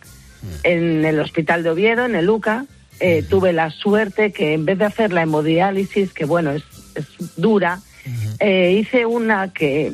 [0.63, 2.65] En el hospital de Oviedo, en el UCA,
[2.99, 6.63] eh, tuve la suerte que en vez de hacer la hemodiálisis, que bueno, es,
[6.95, 7.79] es dura,
[8.39, 9.93] eh, hice una que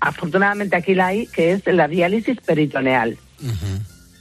[0.00, 3.16] afortunadamente aquí la hay, que es la diálisis peritoneal.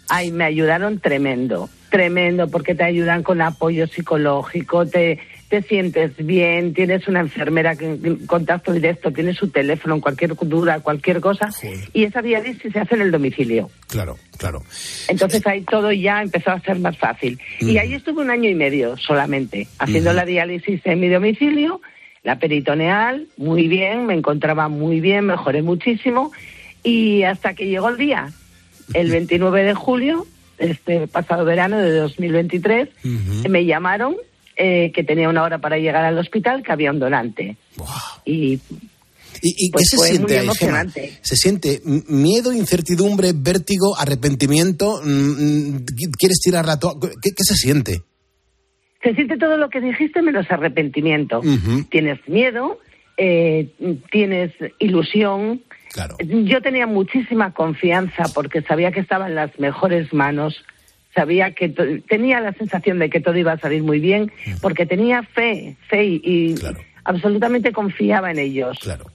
[0.07, 5.19] Ay, me ayudaron tremendo, tremendo, porque te ayudan con apoyo psicológico, te,
[5.49, 10.79] te sientes bien, tienes una enfermera que en contacto directo, tienes su teléfono cualquier duda,
[10.79, 11.49] cualquier cosa,
[11.91, 13.69] y esa diálisis se hace en el domicilio.
[13.87, 14.61] Claro, claro.
[15.07, 17.39] Entonces ahí todo ya empezó a ser más fácil.
[17.59, 21.81] Y ahí estuve un año y medio solamente, haciendo la diálisis en mi domicilio,
[22.23, 26.31] la peritoneal, muy bien, me encontraba muy bien, mejoré muchísimo.
[26.83, 28.29] Y hasta que llegó el día,
[28.93, 30.27] el 29 de julio,
[30.59, 32.89] este pasado verano de 2023,
[33.49, 34.15] me llamaron
[34.55, 37.57] eh, que tenía una hora para llegar al hospital, que había un donante.
[38.25, 38.59] Y
[39.41, 40.49] ¿Y, y Pues qué se siente ahí.
[41.21, 45.01] ¿Se siente miedo, incertidumbre, vértigo, arrepentimiento?
[45.01, 45.85] Mm, mm,
[46.17, 46.99] ¿Quieres tirar la toalla?
[46.99, 48.01] ¿Qué, qué se siente?
[49.01, 51.41] se siente todo lo que dijiste menos arrepentimiento.
[51.89, 52.79] Tienes miedo,
[53.17, 53.69] eh,
[54.11, 55.61] tienes ilusión.
[55.93, 56.15] Claro.
[56.19, 60.63] Yo tenía muchísima confianza porque sabía que estaba en las mejores manos,
[61.15, 61.69] sabía que
[62.07, 64.31] tenía la sensación de que todo iba a salir muy bien,
[64.61, 66.55] porque tenía fe, fe y, y
[67.03, 68.77] absolutamente confiaba en ellos.
[68.81, 69.05] Claro,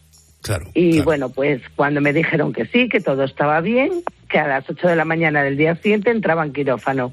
[0.43, 0.67] claro.
[0.75, 4.69] Y bueno, pues cuando me dijeron que sí, que todo estaba bien, que a las
[4.69, 7.13] 8 de la mañana del día siguiente entraba en quirófano.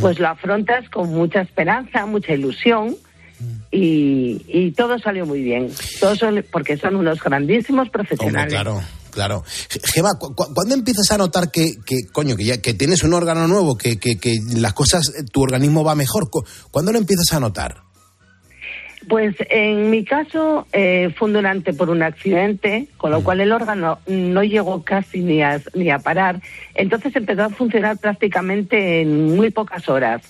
[0.00, 2.94] pues lo afrontas con mucha esperanza, mucha ilusión
[3.70, 5.68] y, y todo salió muy bien.
[6.00, 6.14] Todo
[6.50, 8.52] porque son unos grandísimos Hombre, profesionales.
[8.52, 8.80] claro,
[9.10, 9.44] claro.
[9.68, 13.02] Ge- Gema, cu- cu- ¿cuándo empiezas a notar que, que, coño, que ya que tienes
[13.02, 16.30] un órgano nuevo, que, que, que las cosas, eh, tu organismo va mejor?
[16.30, 17.82] Cu- ¿Cuándo lo empiezas a notar?
[19.08, 24.00] Pues en mi caso eh, fue durante por un accidente, con lo cual el órgano
[24.06, 26.42] no llegó casi ni a, ni a parar.
[26.74, 30.20] Entonces empezó a funcionar prácticamente en muy pocas horas.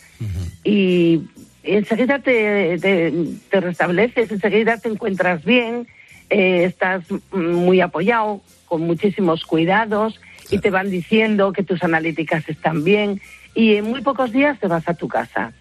[0.62, 1.22] Y
[1.64, 3.12] enseguida te, te,
[3.50, 5.88] te restableces, enseguida te encuentras bien,
[6.30, 10.20] eh, estás muy apoyado, con muchísimos cuidados
[10.50, 13.20] y te van diciendo que tus analíticas están bien
[13.54, 15.52] y en muy pocos días te vas a tu casa.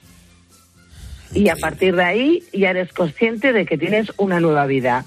[1.33, 5.05] Y a partir de ahí ya eres consciente de que tienes una nueva vida.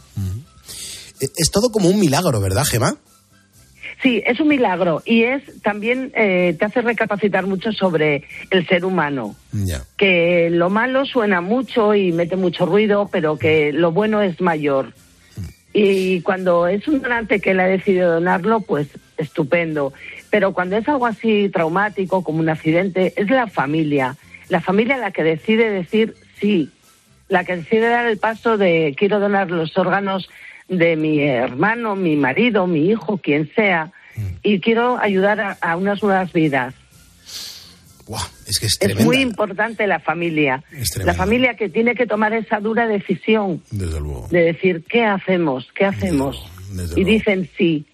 [1.20, 2.96] Eh, Es todo como un milagro, ¿verdad, Gema?
[4.02, 8.86] Sí, es un milagro y es también eh, te hace recapacitar mucho sobre el ser
[8.86, 9.36] humano.
[9.98, 14.94] Que lo malo suena mucho y mete mucho ruido, pero que lo bueno es mayor.
[15.72, 19.92] Y cuando es un donante que él ha decidido donarlo, pues estupendo.
[20.30, 24.16] Pero cuando es algo así traumático, como un accidente, es la familia.
[24.48, 26.70] La familia la que decide decir sí,
[27.28, 30.28] la que decide dar el paso de quiero donar los órganos
[30.68, 33.92] de mi hermano, mi marido, mi hijo, quien sea,
[34.42, 36.74] y quiero ayudar a, a unas nuevas vidas.
[38.46, 40.62] Es que es Es muy importante la familia.
[41.04, 44.28] La familia que tiene que tomar esa dura decisión Desde luego.
[44.30, 45.68] de decir, ¿qué hacemos?
[45.74, 46.36] ¿Qué hacemos?
[46.70, 47.18] desde y luego.
[47.18, 47.86] dicen sí.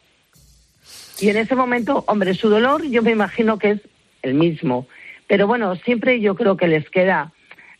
[1.21, 3.81] Y en ese momento, hombre, su dolor yo me imagino que es
[4.23, 4.87] el mismo.
[5.27, 7.33] Pero bueno, siempre yo creo que les queda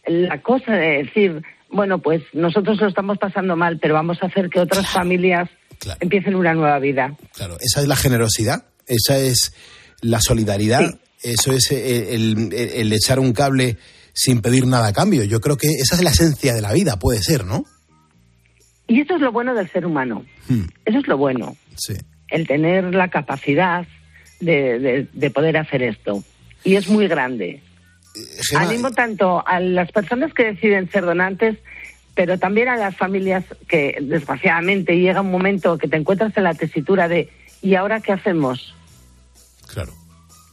[0.07, 4.49] la cosa de decir, bueno, pues nosotros lo estamos pasando mal, pero vamos a hacer
[4.49, 5.49] que otras familias
[6.01, 7.17] empiecen una nueva vida.
[7.35, 9.55] Claro, esa es la generosidad, esa es
[10.01, 13.77] la solidaridad, eso es eh, el, el- el echar un cable
[14.13, 15.25] sin pedir nada a cambio.
[15.25, 17.65] Yo creo que esa es la esencia de la vida, puede ser, ¿no?
[18.89, 20.25] Y eso es lo bueno del ser humano.
[20.49, 20.65] Hmm.
[20.85, 21.57] Eso es lo bueno.
[21.77, 21.95] Sí.
[22.29, 23.87] El tener la capacidad
[24.41, 26.23] de, de- de poder hacer esto.
[26.65, 27.63] Y es muy grande.
[28.49, 31.59] Gema, Animo tanto a las personas que deciden ser donantes,
[32.15, 36.55] pero también a las familias que, desgraciadamente, llega un momento que te encuentras en la
[36.55, 37.29] tesitura de
[37.61, 38.75] ¿y ahora qué hacemos?
[39.67, 39.93] Claro.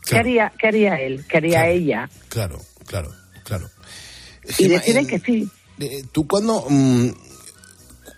[0.05, 1.23] ¿Qué, haría, ¿Qué haría él?
[1.27, 2.09] ¿Qué haría ella?
[2.29, 3.11] Claro, claro,
[3.43, 3.69] claro.
[4.59, 5.49] Y deciden eh, que sí.
[5.79, 7.07] eh, ¿Tú cuando, mm,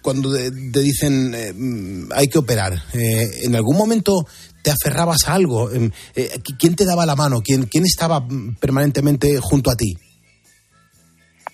[0.01, 4.25] cuando te dicen eh, mm, hay que operar, en algún momento
[4.63, 5.71] te aferrabas a algo?
[5.71, 7.41] Em, ¿qui- ¿Quién te daba la mano?
[7.41, 9.93] ¿Quién, quién estaba mm, permanentemente junto a ti?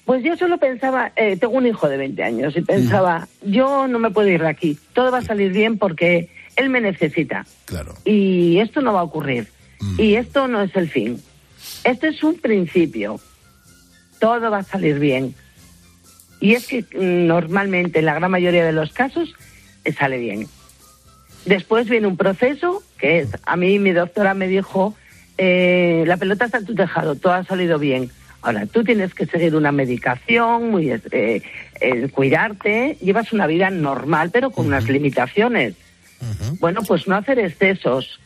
[0.06, 4.00] Pues yo solo pensaba, eh, tengo un hijo de 20 años y pensaba, yo no
[4.00, 7.46] me puedo ir de aquí, todo va a salir bien porque él me necesita.
[7.66, 7.94] Claro.
[8.04, 9.48] Y esto no va a ocurrir.
[9.98, 11.22] Y esto no es el fin.
[11.84, 13.20] Este es un principio.
[14.20, 15.36] Todo va a salir bien.
[16.40, 19.34] Y es que mm, normalmente, en la gran mayoría de los casos,
[19.84, 20.48] eh, sale bien.
[21.46, 24.96] Después viene un proceso que es, a mí mi doctora me dijo,
[25.38, 28.12] eh, la pelota está en tu tejado, todo ha salido bien.
[28.44, 31.42] Ahora, tú tienes que seguir una medicación, muy, eh,
[31.80, 35.76] eh, cuidarte, llevas una vida normal, pero con unas limitaciones.
[36.60, 38.20] Bueno, pues no hacer excesos.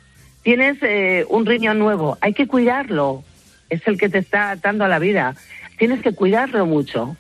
[0.46, 3.24] Tienes eh, un riñón nuevo, hay que cuidarlo.
[3.72, 5.36] Es el que te está atando a la vida.
[5.80, 7.18] Tienes que cuidarlo mucho.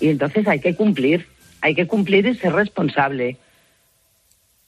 [0.00, 1.26] Y entonces hay que cumplir,
[1.62, 3.38] hay que cumplir y ser responsable.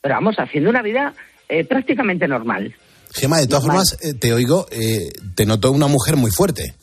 [0.00, 1.12] Pero vamos, haciendo una vida
[1.50, 2.74] eh, prácticamente normal.
[3.12, 3.84] Gema, de todas Normal.
[3.86, 6.74] formas, eh, te oigo, eh, te noto una mujer muy fuerte.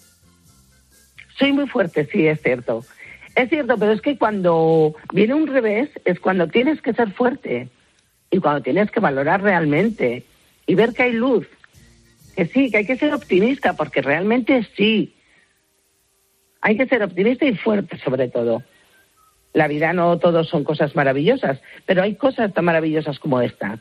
[1.39, 2.85] Soy muy fuerte, sí, es cierto.
[3.33, 7.69] Es cierto, pero es que cuando viene un revés es cuando tienes que ser fuerte
[8.29, 10.25] y cuando tienes que valorar realmente
[10.69, 11.47] y ver que hay luz.
[12.35, 15.15] Que sí, que hay que ser optimista, porque realmente sí.
[16.61, 18.61] Hay que ser optimista y fuerte sobre todo.
[19.51, 23.79] La vida no todos son cosas maravillosas, pero hay cosas tan maravillosas como esta.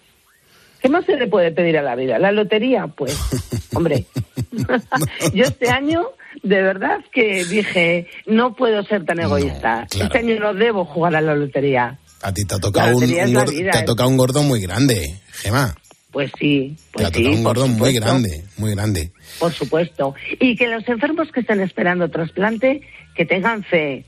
[0.80, 2.18] ¿Qué más se le puede pedir a la vida?
[2.18, 2.86] ¿La lotería?
[2.86, 3.18] Pues,
[3.74, 4.06] hombre,
[5.34, 6.08] yo este año
[6.42, 9.86] de verdad que dije, no puedo ser tan egoísta.
[9.90, 11.98] Este año no debo jugar a la lotería.
[12.22, 13.84] A ti te ha tocado, un, vida, te ha ¿eh?
[13.84, 15.74] tocado un gordo muy grande, Gema.
[16.18, 19.12] Pues sí, pues sí, un gordo muy grande, muy grande.
[19.38, 20.16] Por supuesto.
[20.40, 22.80] Y que los enfermos que estén esperando trasplante,
[23.14, 24.04] que tengan fe,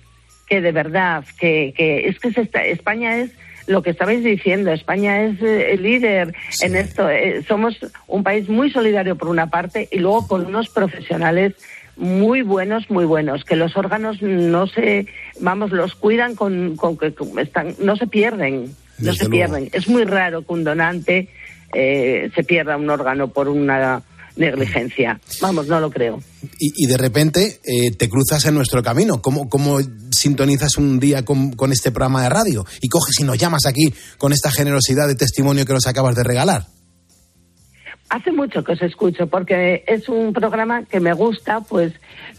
[0.48, 3.30] que de verdad, que, que es que se está- España es
[3.68, 7.08] lo que estabais diciendo, España es eh, el líder en esto.
[7.08, 7.76] eh, somos
[8.08, 11.54] un país muy solidario por una parte y luego con unos profesionales
[11.96, 15.06] muy buenos, muy buenos, que los órganos no se,
[15.38, 19.30] vamos, los cuidan con, con que están, no se pierden, no se luego.
[19.30, 19.68] pierden.
[19.72, 21.28] Es muy raro que un donante
[21.74, 24.02] eh, se pierda un órgano por una
[24.36, 25.20] negligencia.
[25.40, 26.20] Vamos, no lo creo.
[26.58, 29.20] Y, y de repente eh, te cruzas en nuestro camino.
[29.20, 29.78] ¿Cómo, cómo
[30.10, 32.64] sintonizas un día con, con este programa de radio?
[32.80, 36.24] Y coges y nos llamas aquí con esta generosidad de testimonio que nos acabas de
[36.24, 36.66] regalar.
[38.08, 41.92] Hace mucho que os escucho porque es un programa que me gusta, pues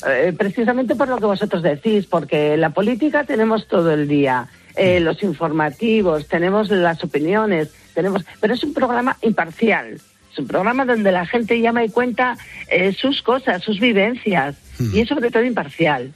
[0.05, 4.99] eh, precisamente por lo que vosotros decís, porque la política tenemos todo el día, eh,
[4.99, 9.99] los informativos, tenemos las opiniones, tenemos, pero es un programa imparcial.
[10.31, 12.37] Es un programa donde la gente llama y cuenta
[12.69, 14.55] eh, sus cosas, sus vivencias,
[14.93, 16.13] y es sobre todo imparcial.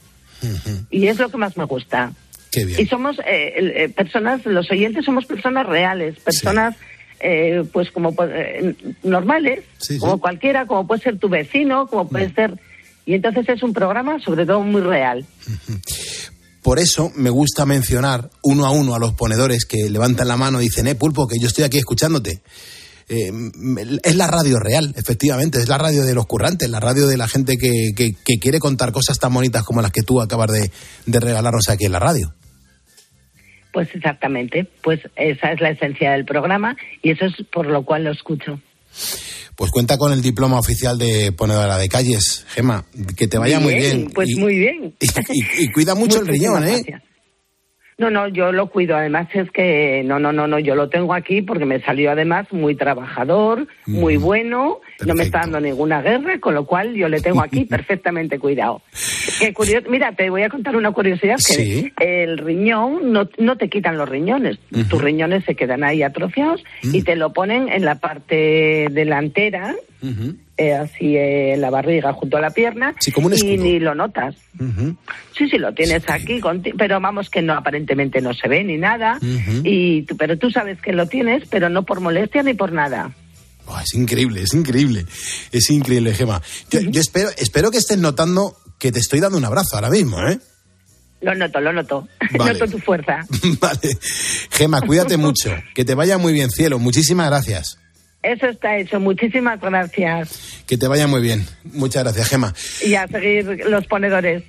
[0.89, 2.13] Y es lo que más me gusta.
[2.51, 2.79] Qué bien.
[2.79, 6.75] Y somos eh, eh, personas, los oyentes somos personas reales, personas
[7.19, 12.33] eh, pues como eh, normales, Sí, como cualquiera, como puede ser tu vecino, como puede
[12.33, 12.53] ser...
[13.05, 15.25] Y entonces es un programa sobre todo muy real.
[16.65, 20.59] Por eso me gusta mencionar uno a uno a los ponedores que levantan la mano
[20.59, 22.41] y dicen, eh, Pulpo, que yo estoy aquí escuchándote.
[23.07, 23.31] Eh,
[24.03, 27.27] es la radio real, efectivamente, es la radio de los currantes, la radio de la
[27.27, 30.71] gente que, que- que quiere contar cosas tan bonitas como las que tú acabas de,
[31.05, 32.33] de regalarnos aquí en la radio.
[33.71, 38.05] Pues exactamente, pues esa es la esencia del programa y eso es por lo cual
[38.05, 38.59] lo escucho.
[39.55, 42.85] Pues cuenta con el diploma oficial de ponedora de calles, Gema,
[43.15, 44.11] que te vaya muy bien.
[44.13, 44.93] Pues y, muy bien.
[45.33, 46.83] y- y cuida mucho el riñón, ¿eh?
[46.85, 47.03] gracias.
[47.97, 48.97] No, no, yo lo cuido.
[48.97, 52.51] Además es que no, no, no, no, yo lo tengo aquí porque me salió además
[52.51, 57.21] muy trabajador, muy bueno, no me está dando ninguna guerra, con lo cual yo le
[57.21, 58.81] tengo aquí perfectamente cuidado.
[59.39, 59.89] Qué curioso.
[59.89, 61.93] Mira, te voy a contar una curiosidad que Sí.
[62.01, 67.01] el riñón no, no te quitan los riñones, tus riñones se quedan ahí atrofiados y
[67.03, 69.73] te lo ponen en la parte delantera.
[70.57, 73.93] Eh, así eh, en la barriga junto a la pierna como un y ni lo
[73.95, 74.35] notas.
[75.37, 76.39] Sí, sí, lo tienes aquí,
[76.77, 79.19] pero vamos que no aparentemente no se ve ni nada.
[79.63, 83.13] Y tú- Pero tú sabes que lo tienes, pero no por molestia ni por nada.
[83.83, 85.05] Es increíble, es increíble.
[85.51, 86.41] Es increíble, Gema.
[86.69, 90.19] Yo, yo espero, espero que estés notando que te estoy dando un abrazo ahora mismo,
[90.27, 90.37] ¿eh?
[91.21, 92.07] Lo noto, lo noto.
[92.37, 92.53] Vale.
[92.59, 93.25] noto tu fuerza.
[93.59, 93.97] vale.
[94.51, 95.55] Gema, cuídate mucho.
[95.73, 96.77] Que te vaya muy bien, cielo.
[96.77, 97.79] Muchísimas gracias.
[98.25, 98.99] Eso está hecho.
[98.99, 100.63] Muchísimas gracias.
[100.65, 101.45] Que te vaya muy bien.
[101.63, 102.55] Muchas gracias, Gema.
[102.83, 104.43] Y a seguir los ponedores.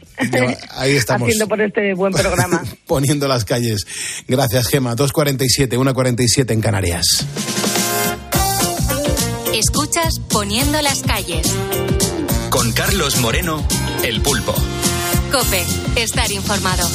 [0.70, 1.26] Ahí estamos.
[1.28, 2.62] Haciendo por este buen programa.
[2.86, 3.86] Poniendo las calles.
[4.26, 4.96] Gracias, Gema.
[4.96, 7.26] 2.47, 1.47 en Canarias.
[9.52, 11.46] Escuchas Poniendo las calles.
[12.48, 13.62] Con Carlos Moreno,
[14.02, 14.54] El Pulpo.
[15.30, 15.64] Cope,
[15.96, 16.88] estar informado.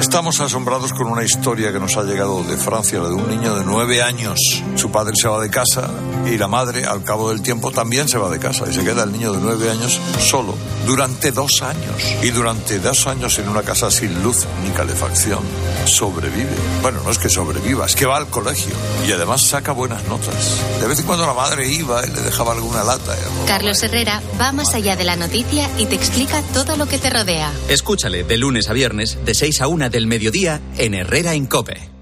[0.00, 3.54] Estamos asombrados con una historia que nos ha llegado de Francia, la de un niño
[3.54, 4.38] de nueve años.
[4.74, 5.90] Su padre se va de casa
[6.26, 9.04] y la madre, al cabo del tiempo, también se va de casa y se queda
[9.04, 10.54] el niño de nueve años solo
[10.86, 12.02] durante dos años.
[12.22, 15.40] Y durante dos años en una casa sin luz ni calefacción,
[15.86, 16.54] sobrevive.
[16.82, 18.74] Bueno, no es que sobreviva, es que va al colegio
[19.08, 20.62] y además saca buenas notas.
[20.78, 23.16] De vez en cuando la madre iba y le dejaba alguna lata.
[23.46, 27.08] Carlos Herrera va más allá de la noticia y te explica todo lo que te
[27.08, 27.50] rodea.
[27.68, 31.96] Escúchale de lunes a viernes, de 6 a 1 del mediodía, en Herrera en Cope.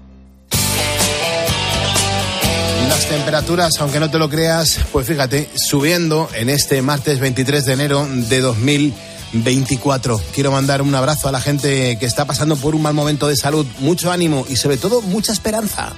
[2.89, 7.73] Las temperaturas, aunque no te lo creas, pues fíjate, subiendo en este martes 23 de
[7.73, 10.21] enero de 2024.
[10.33, 13.35] Quiero mandar un abrazo a la gente que está pasando por un mal momento de
[13.35, 15.93] salud, mucho ánimo y sobre todo mucha esperanza.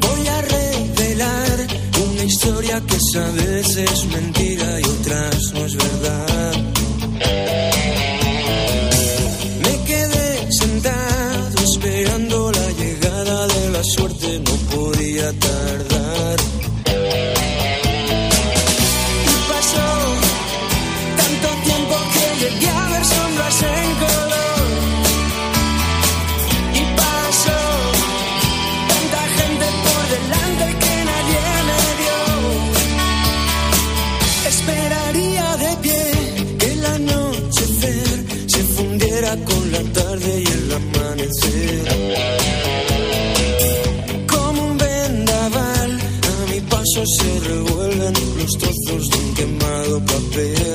[0.00, 1.66] Voy a revelar
[2.10, 6.73] una historia que es a veces mentira y otras no es verdad.
[38.54, 41.84] Se fundiera con la tarde y el amanecer.
[44.28, 45.90] Como un vendaval,
[46.32, 50.73] a mi paso se revuelven los trozos de un quemado papel.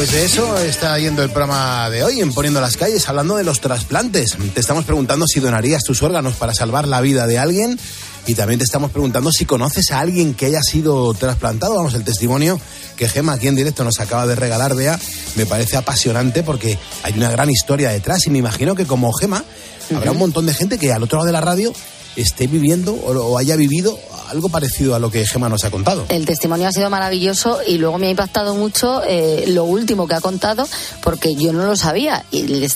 [0.00, 3.44] Pues de eso está yendo el programa de hoy, en Poniendo las Calles, hablando de
[3.44, 4.34] los trasplantes.
[4.54, 7.78] Te estamos preguntando si donarías tus órganos para salvar la vida de alguien
[8.26, 11.74] y también te estamos preguntando si conoces a alguien que haya sido trasplantado.
[11.74, 12.58] Vamos, el testimonio
[12.96, 14.98] que Gema aquí en directo nos acaba de regalar, Bea,
[15.36, 19.44] me parece apasionante porque hay una gran historia detrás y me imagino que como Gema
[19.94, 21.74] habrá un montón de gente que al otro lado de la radio
[22.16, 23.98] esté viviendo o, o haya vivido
[24.30, 26.06] algo parecido a lo que Gema nos ha contado.
[26.08, 30.14] El testimonio ha sido maravilloso y luego me ha impactado mucho eh, lo último que
[30.14, 30.66] ha contado
[31.02, 32.66] porque yo no lo sabía y le,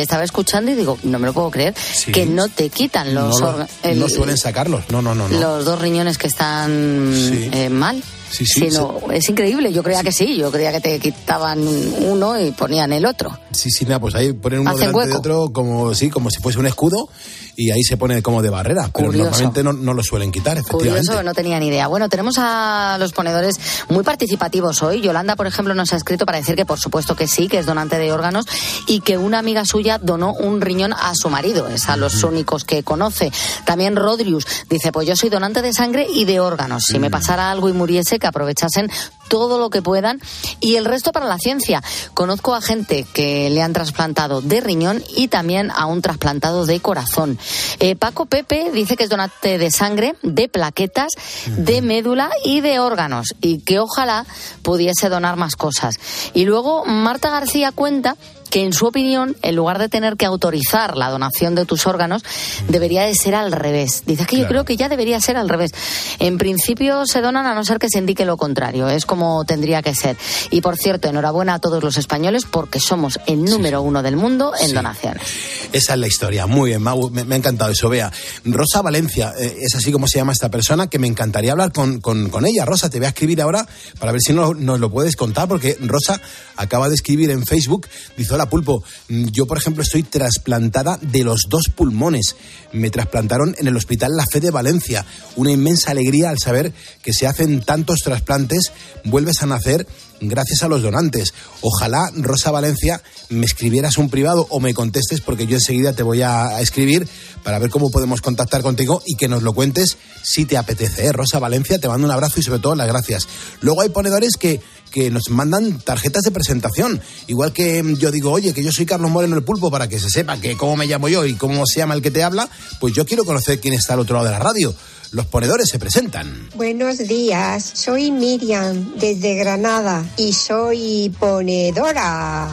[0.00, 2.12] estaba escuchando y digo, no me lo puedo creer, Sí.
[2.12, 5.28] que no te quitan los, no, lo- orga- el- no suelen sacarlos, no, no, no.
[5.28, 5.38] no.
[5.40, 7.48] los dos riñones que están Sí.
[7.52, 8.02] eh, mal.
[8.30, 11.60] Sí, sí, Sino- es increíble, yo creía que sí, yo creía que te quitaban
[12.00, 13.38] uno y ponían el otro.
[13.52, 15.18] Sí, sí, nada, pues ahí ponen uno Hacen delante de hueco.
[15.20, 17.08] otro como, sí, como si fuese un escudo
[17.56, 19.24] y ahí se pone como de barrera, pero Curioso.
[19.30, 21.06] normalmente no, no lo suelen quitar, efectivamente.
[21.06, 21.86] Curioso, no tenía ni idea.
[21.86, 25.00] Bueno, tenemos a los ponedores muy participativos hoy.
[25.00, 27.66] Yolanda, por ejemplo, nos ha escrito para decir que por supuesto que sí, que es
[27.66, 28.46] donante de órganos
[28.86, 31.68] y que una amiga suya donó un riñón a su marido.
[31.68, 33.30] Es a los únicos que conoce.
[33.64, 36.84] También Rodrius dice, pues yo soy donante de sangre y de órganos.
[36.86, 38.90] Si me pasara algo y muriese, que aprovechasen
[39.28, 40.20] todo lo que puedan
[40.60, 41.82] y el resto para la ciencia.
[42.14, 46.80] Conozco a gente que le han trasplantado de riñón y también a un trasplantado de
[46.80, 47.38] corazón.
[47.80, 51.12] Eh, Paco Pepe dice que es donante de sangre, de plaquetas,
[51.46, 54.26] de médula y de órganos y que ojalá
[54.62, 55.98] pudiese donar más cosas.
[56.34, 58.16] Y luego Marta García cuenta
[58.54, 62.22] que en su opinión, en lugar de tener que autorizar la donación de tus órganos,
[62.68, 64.04] debería de ser al revés.
[64.06, 65.72] Dice que yo creo que ya debería ser al revés.
[66.20, 68.88] En principio se donan a no ser que se indique lo contrario.
[68.88, 70.16] Es como tendría que ser.
[70.52, 74.52] Y por cierto, enhorabuena a todos los españoles porque somos el número uno del mundo
[74.60, 75.24] en donaciones.
[75.72, 78.12] Esa es la historia, muy bien, Mau, me, me ha encantado eso, vea.
[78.44, 82.00] Rosa Valencia, eh, es así como se llama esta persona, que me encantaría hablar con,
[82.00, 82.64] con- con ella.
[82.64, 83.66] Rosa, te voy a escribir ahora
[83.98, 86.20] para ver si no- nos lo puedes contar, porque Rosa
[86.56, 91.24] acaba de escribir en Facebook, dice, hola Pulpo, mm, yo por ejemplo estoy trasplantada de
[91.24, 92.36] los dos pulmones.
[92.74, 95.06] Me trasplantaron en el Hospital La Fe de Valencia.
[95.36, 96.72] Una inmensa alegría al saber
[97.02, 98.72] que se hacen tantos trasplantes,
[99.04, 99.86] vuelves a nacer
[100.20, 101.34] gracias a los donantes.
[101.60, 106.22] Ojalá, Rosa Valencia, me escribieras un privado o me contestes porque yo enseguida te voy
[106.22, 107.06] a escribir
[107.42, 111.06] para ver cómo podemos contactar contigo y que nos lo cuentes si te apetece.
[111.06, 111.12] ¿eh?
[111.12, 113.28] Rosa Valencia, te mando un abrazo y sobre todo las gracias.
[113.60, 114.60] Luego hay ponedores que,
[114.90, 117.00] que nos mandan tarjetas de presentación.
[117.26, 119.98] Igual que mm, yo digo, oye, que yo soy Carlos Moreno el Pulpo para que
[119.98, 122.48] se sepa que cómo me llamo yo y cómo se llama el que te habla,
[122.80, 124.74] pues yo quiero conocer quién está al otro lado de la radio.
[125.12, 126.48] Los ponedores se presentan.
[126.56, 132.48] Buenos días, soy Miriam desde Granada y soy ponedora.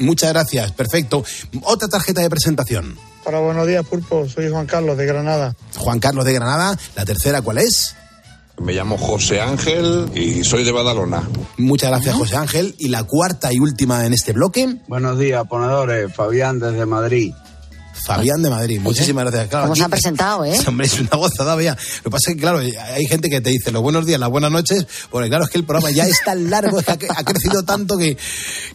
[0.00, 1.24] Muchas gracias, perfecto.
[1.62, 2.96] Otra tarjeta de presentación.
[3.24, 4.26] Hola, buenos días, Pulpo.
[4.28, 5.54] Soy Juan Carlos de Granada.
[5.76, 6.76] Juan Carlos de Granada.
[6.96, 7.94] La tercera, ¿cuál es?
[8.58, 11.22] Me llamo José Ángel y soy de Badalona.
[11.56, 12.74] Muchas gracias, José Ángel.
[12.78, 14.76] Y la cuarta y última en este bloque.
[14.88, 16.12] Buenos días, ponedores.
[16.14, 17.32] Fabián desde Madrid.
[18.04, 18.80] Fabián de Madrid.
[18.80, 19.48] Muchísimas gracias.
[19.48, 20.58] Claro, ¿Cómo aquí- se han presentado, eh?
[20.66, 21.76] Hombre, es una gozada, vea.
[21.98, 24.30] Lo que pasa es que, claro, hay gente que te dice los buenos días, las
[24.30, 27.18] buenas noches, porque claro, es que el programa ya es tan largo, es que ha,
[27.18, 28.16] ha crecido tanto que,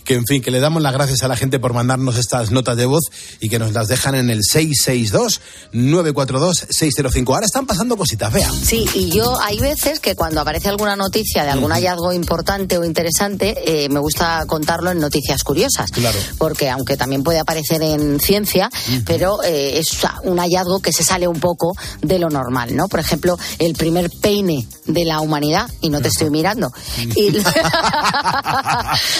[0.03, 2.77] que, en fin, que le damos las gracias a la gente por mandarnos estas notas
[2.77, 3.03] de voz
[3.39, 7.33] y que nos las dejan en el 662-942-605.
[7.33, 8.49] Ahora están pasando cositas, vea.
[8.51, 12.83] Sí, y yo hay veces que cuando aparece alguna noticia de algún hallazgo importante o
[12.83, 15.91] interesante, eh, me gusta contarlo en noticias curiosas.
[15.91, 16.17] Claro.
[16.37, 18.69] Porque aunque también puede aparecer en ciencia,
[19.05, 22.87] pero eh, es un hallazgo que se sale un poco de lo normal, ¿no?
[22.87, 26.71] Por ejemplo, el primer peine de la humanidad, y no te estoy mirando.
[27.15, 27.35] Y...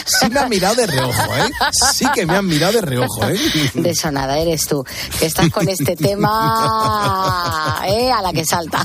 [0.06, 1.50] Sí me han mirado de reojo, ¿eh?
[1.92, 3.38] Sí que me han mirado de reojo, ¿eh?
[3.74, 4.84] De eso nada, eres tú,
[5.18, 8.10] que estás con este tema ¿eh?
[8.10, 8.84] a la que salta.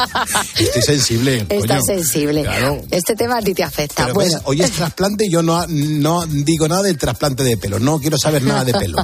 [0.58, 1.46] Estoy sensible.
[1.48, 2.42] Estás sensible.
[2.42, 2.80] Claro.
[2.90, 4.04] Este tema a ti te afecta.
[4.04, 7.56] Pero bueno, ves, hoy es trasplante y yo no, no digo nada del trasplante de
[7.56, 7.78] pelo.
[7.78, 8.98] No quiero saber nada de pelo.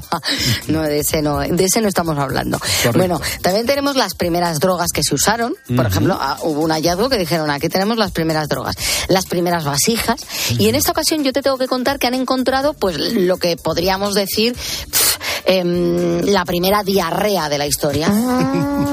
[0.69, 1.43] no, de ese no.
[1.49, 2.59] De ese no estamos hablando.
[2.95, 5.55] Bueno, también tenemos las primeras drogas que se usaron.
[5.75, 8.77] Por ejemplo, ah, hubo un hallazgo que dijeron, aquí tenemos las primeras drogas,
[9.09, 10.21] las primeras vasijas.
[10.59, 13.57] Y en esta ocasión yo te tengo que contar que han encontrado, pues, lo que
[13.57, 14.57] podríamos decir,
[15.45, 18.09] em, la primera diarrea de la historia.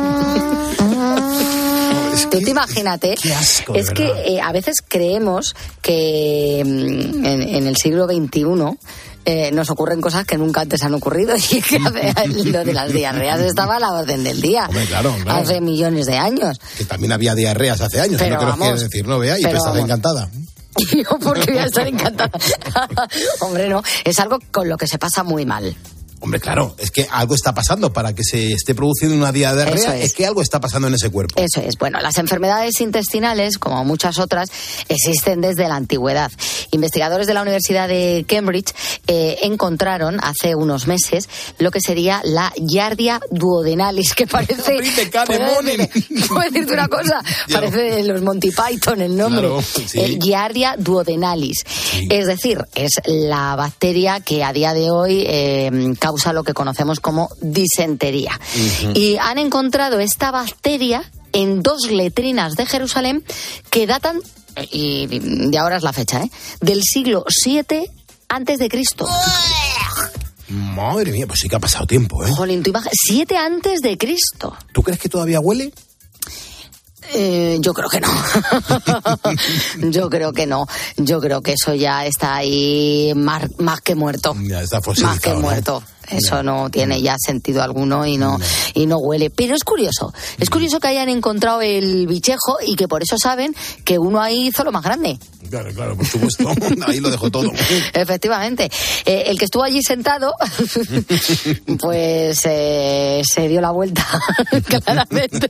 [2.30, 3.16] Tú te imagínate.
[3.38, 8.78] asco, es que eh, a veces creemos que mm, en, en el siglo XXI
[9.26, 12.91] eh, nos ocurren cosas que nunca antes han ocurrido y es que lo de las
[12.91, 14.65] diarreas estaba a la orden del día.
[14.67, 15.39] Hombre, claro, claro.
[15.39, 16.59] Hace millones de años.
[16.78, 19.61] Que también había diarreas hace años, Pero no vamos, que decir, no vea, y pues
[19.76, 20.30] encantada.
[20.91, 22.32] Yo porque voy a estar encantada.
[23.41, 25.76] Hombre, no, es algo con lo que se pasa muy mal.
[26.24, 30.05] Hombre, claro, es que algo está pasando para que se esté produciendo una diarrea, es.
[30.05, 31.41] es que algo está pasando en ese cuerpo.
[31.41, 31.78] Eso es.
[31.78, 34.49] Bueno, las enfermedades intestinales, como muchas otras,
[34.88, 36.32] existen desde la antigüedad.
[36.72, 38.72] Investigadores de la Universidad de Cambridge
[39.07, 44.78] eh, encontraron hace unos meses lo que sería la Yardia duodenalis, que parece...
[45.26, 47.19] ¿Puedo decirte- ¿Puedo decirte una cosa?
[47.51, 49.41] Parece de los Monty Python el nombre.
[49.41, 49.99] Claro, sí.
[49.99, 51.63] Eh, Giardia duodenalis.
[52.11, 56.99] Es decir, es la bacteria que a día de hoy eh, causa lo que conocemos
[56.99, 58.39] como disentería.
[58.93, 61.03] Y han encontrado esta bacteria
[61.34, 63.24] en dos letrinas de Jerusalén
[63.70, 64.20] que datan,
[64.55, 66.32] eh, y de ahora es la fecha, ¿eh?
[66.59, 67.89] del siglo VII
[68.30, 69.07] antes de Cristo.
[70.49, 72.32] Madre mía, pues sí que ha pasado tiempo, ¿eh?
[72.36, 74.55] Jolín, tú siete antes de Cristo.
[74.74, 75.72] ¿Tú crees que todavía huele?
[77.14, 78.09] Eh, yo creo que no.
[79.91, 80.68] yo creo que no.
[80.97, 84.36] Yo creo que eso ya está ahí más, más que muerto.
[84.43, 85.39] Ya está Más que ¿no?
[85.39, 85.84] muerto.
[86.12, 88.38] Eso no tiene ya sentido alguno y no,
[88.74, 89.30] y no huele.
[89.30, 90.14] Pero es curioso.
[90.39, 93.55] Es curioso que hayan encontrado el bichejo y que por eso saben
[93.86, 95.18] que uno ahí hizo lo más grande.
[95.49, 96.49] Claro, claro, por supuesto.
[96.88, 97.51] Ahí lo dejo todo.
[97.93, 98.70] Efectivamente.
[99.05, 100.34] Eh, el que estuvo allí sentado,
[101.80, 104.05] pues eh, se dio la vuelta,
[104.68, 105.49] claramente.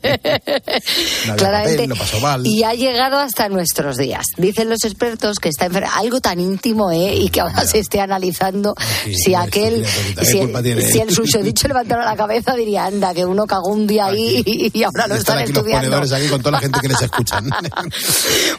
[1.28, 1.76] No claramente.
[1.76, 2.48] papel, lo pasó mal.
[2.48, 4.26] Y ha llegado hasta nuestros días.
[4.38, 7.16] Dicen los expertos que está enfer- algo tan íntimo, ¿eh?
[7.16, 8.74] Y que ahora se esté analizando
[9.14, 10.82] si aquel, poquita, ¿qué si, culpa tiene?
[10.82, 14.44] si el susodicho levantara la cabeza diría, anda, que uno cagó un día ahí
[14.74, 15.88] y, ahora lo Están están aquí los estudiando.
[15.88, 17.50] ponedores aquí con toda la gente que les escuchan.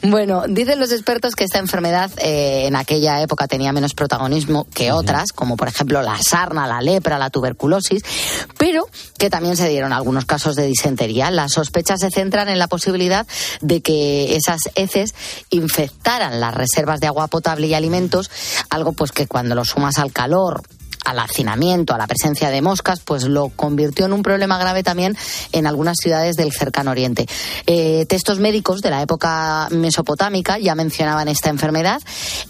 [0.03, 4.93] Bueno, dicen los expertos que esta enfermedad eh, en aquella época tenía menos protagonismo que
[4.93, 8.03] otras, como por ejemplo la sarna, la lepra, la tuberculosis,
[8.59, 8.89] pero
[9.19, 11.31] que también se dieron algunos casos de disentería.
[11.31, 13.27] Las sospechas se centran en la posibilidad
[13.61, 15.15] de que esas heces
[15.51, 18.31] infectaran las reservas de agua potable y alimentos,
[18.71, 20.63] algo pues que cuando lo sumas al calor
[21.05, 25.17] al hacinamiento, a la presencia de moscas, pues lo convirtió en un problema grave también
[25.53, 27.27] en algunas ciudades del cercano oriente.
[27.67, 32.01] Eh, textos médicos de la época mesopotámica ya mencionaban esta enfermedad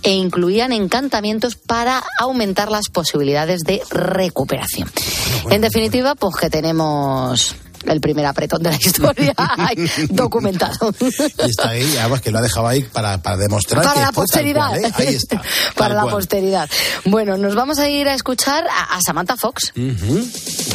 [0.03, 4.90] e incluían encantamientos para aumentar las posibilidades de recuperación.
[5.50, 9.34] En definitiva, pues que tenemos el primer apretón de la historia
[10.10, 10.94] documentado.
[11.00, 14.12] Y está ahí, además que lo ha dejado ahí para, para demostrar Para que la
[14.12, 14.68] posteridad.
[14.68, 14.92] cual, ¿eh?
[14.96, 15.42] Ahí está.
[15.76, 16.14] Para la cual.
[16.14, 16.68] posteridad.
[17.04, 19.72] Bueno, nos vamos a ir a escuchar a, a Samantha Fox.
[19.76, 20.26] Ujú.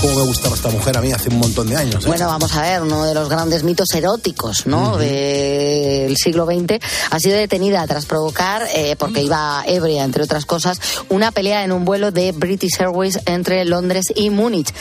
[0.02, 2.04] Cómo me gustaba esta mujer a mí hace un montón de años.
[2.06, 2.08] ¿eh?
[2.08, 4.98] Bueno, vamos a ver, uno de los grandes mitos eróticos ¿no?
[4.98, 6.80] del siglo XX
[7.12, 10.80] ha sido detenida tras provocar, eh, porque iba ebria, entre otras cosas,
[11.10, 14.74] una pelea en un vuelo de British Airways entre Londres y Múnich.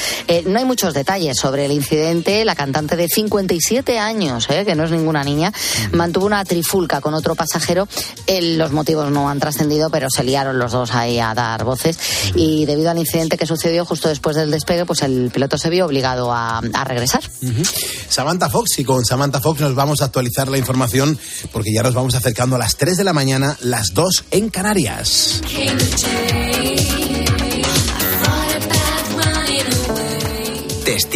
[0.46, 2.15] No hay muchos detalles sobre el incidente.
[2.24, 5.52] La cantante de 57 años, eh, que no es ninguna niña,
[5.92, 7.88] mantuvo una trifulca con otro pasajero.
[8.26, 11.98] Eh, los motivos no han trascendido, pero se liaron los dos ahí a dar voces.
[12.34, 15.86] Y debido al incidente que sucedió justo después del despegue, pues el piloto se vio
[15.86, 17.22] obligado a, a regresar.
[17.42, 17.62] Ujú.
[18.08, 21.18] Samantha Fox y con Samantha Fox nos vamos a actualizar la información
[21.52, 25.42] porque ya nos vamos acercando a las 3 de la mañana, las 2 en Canarias.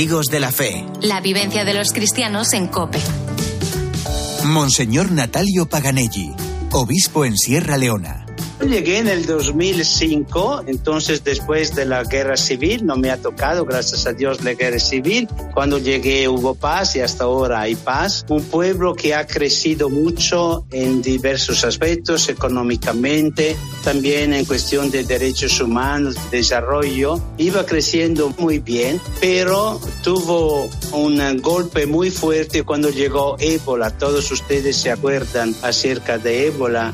[0.01, 0.87] Testigos de la fe.
[1.03, 2.99] La vivencia de los cristianos en Cope.
[4.45, 6.33] Monseñor Natalio Paganelli,
[6.73, 8.25] obispo en Sierra Leona.
[8.67, 14.07] Llegué en el 2005, entonces después de la guerra civil, no me ha tocado, gracias
[14.07, 15.29] a Dios, la guerra civil.
[15.55, 18.25] Cuando llegué hubo paz y hasta ahora hay paz.
[18.29, 25.61] Un pueblo que ha crecido mucho en diversos aspectos, económicamente, también en cuestión de derechos
[25.61, 27.21] humanos, desarrollo.
[27.39, 33.91] Iba creciendo muy bien, pero tuvo un golpe muy fuerte cuando llegó ébola.
[33.91, 36.93] Todos ustedes se acuerdan acerca de ébola.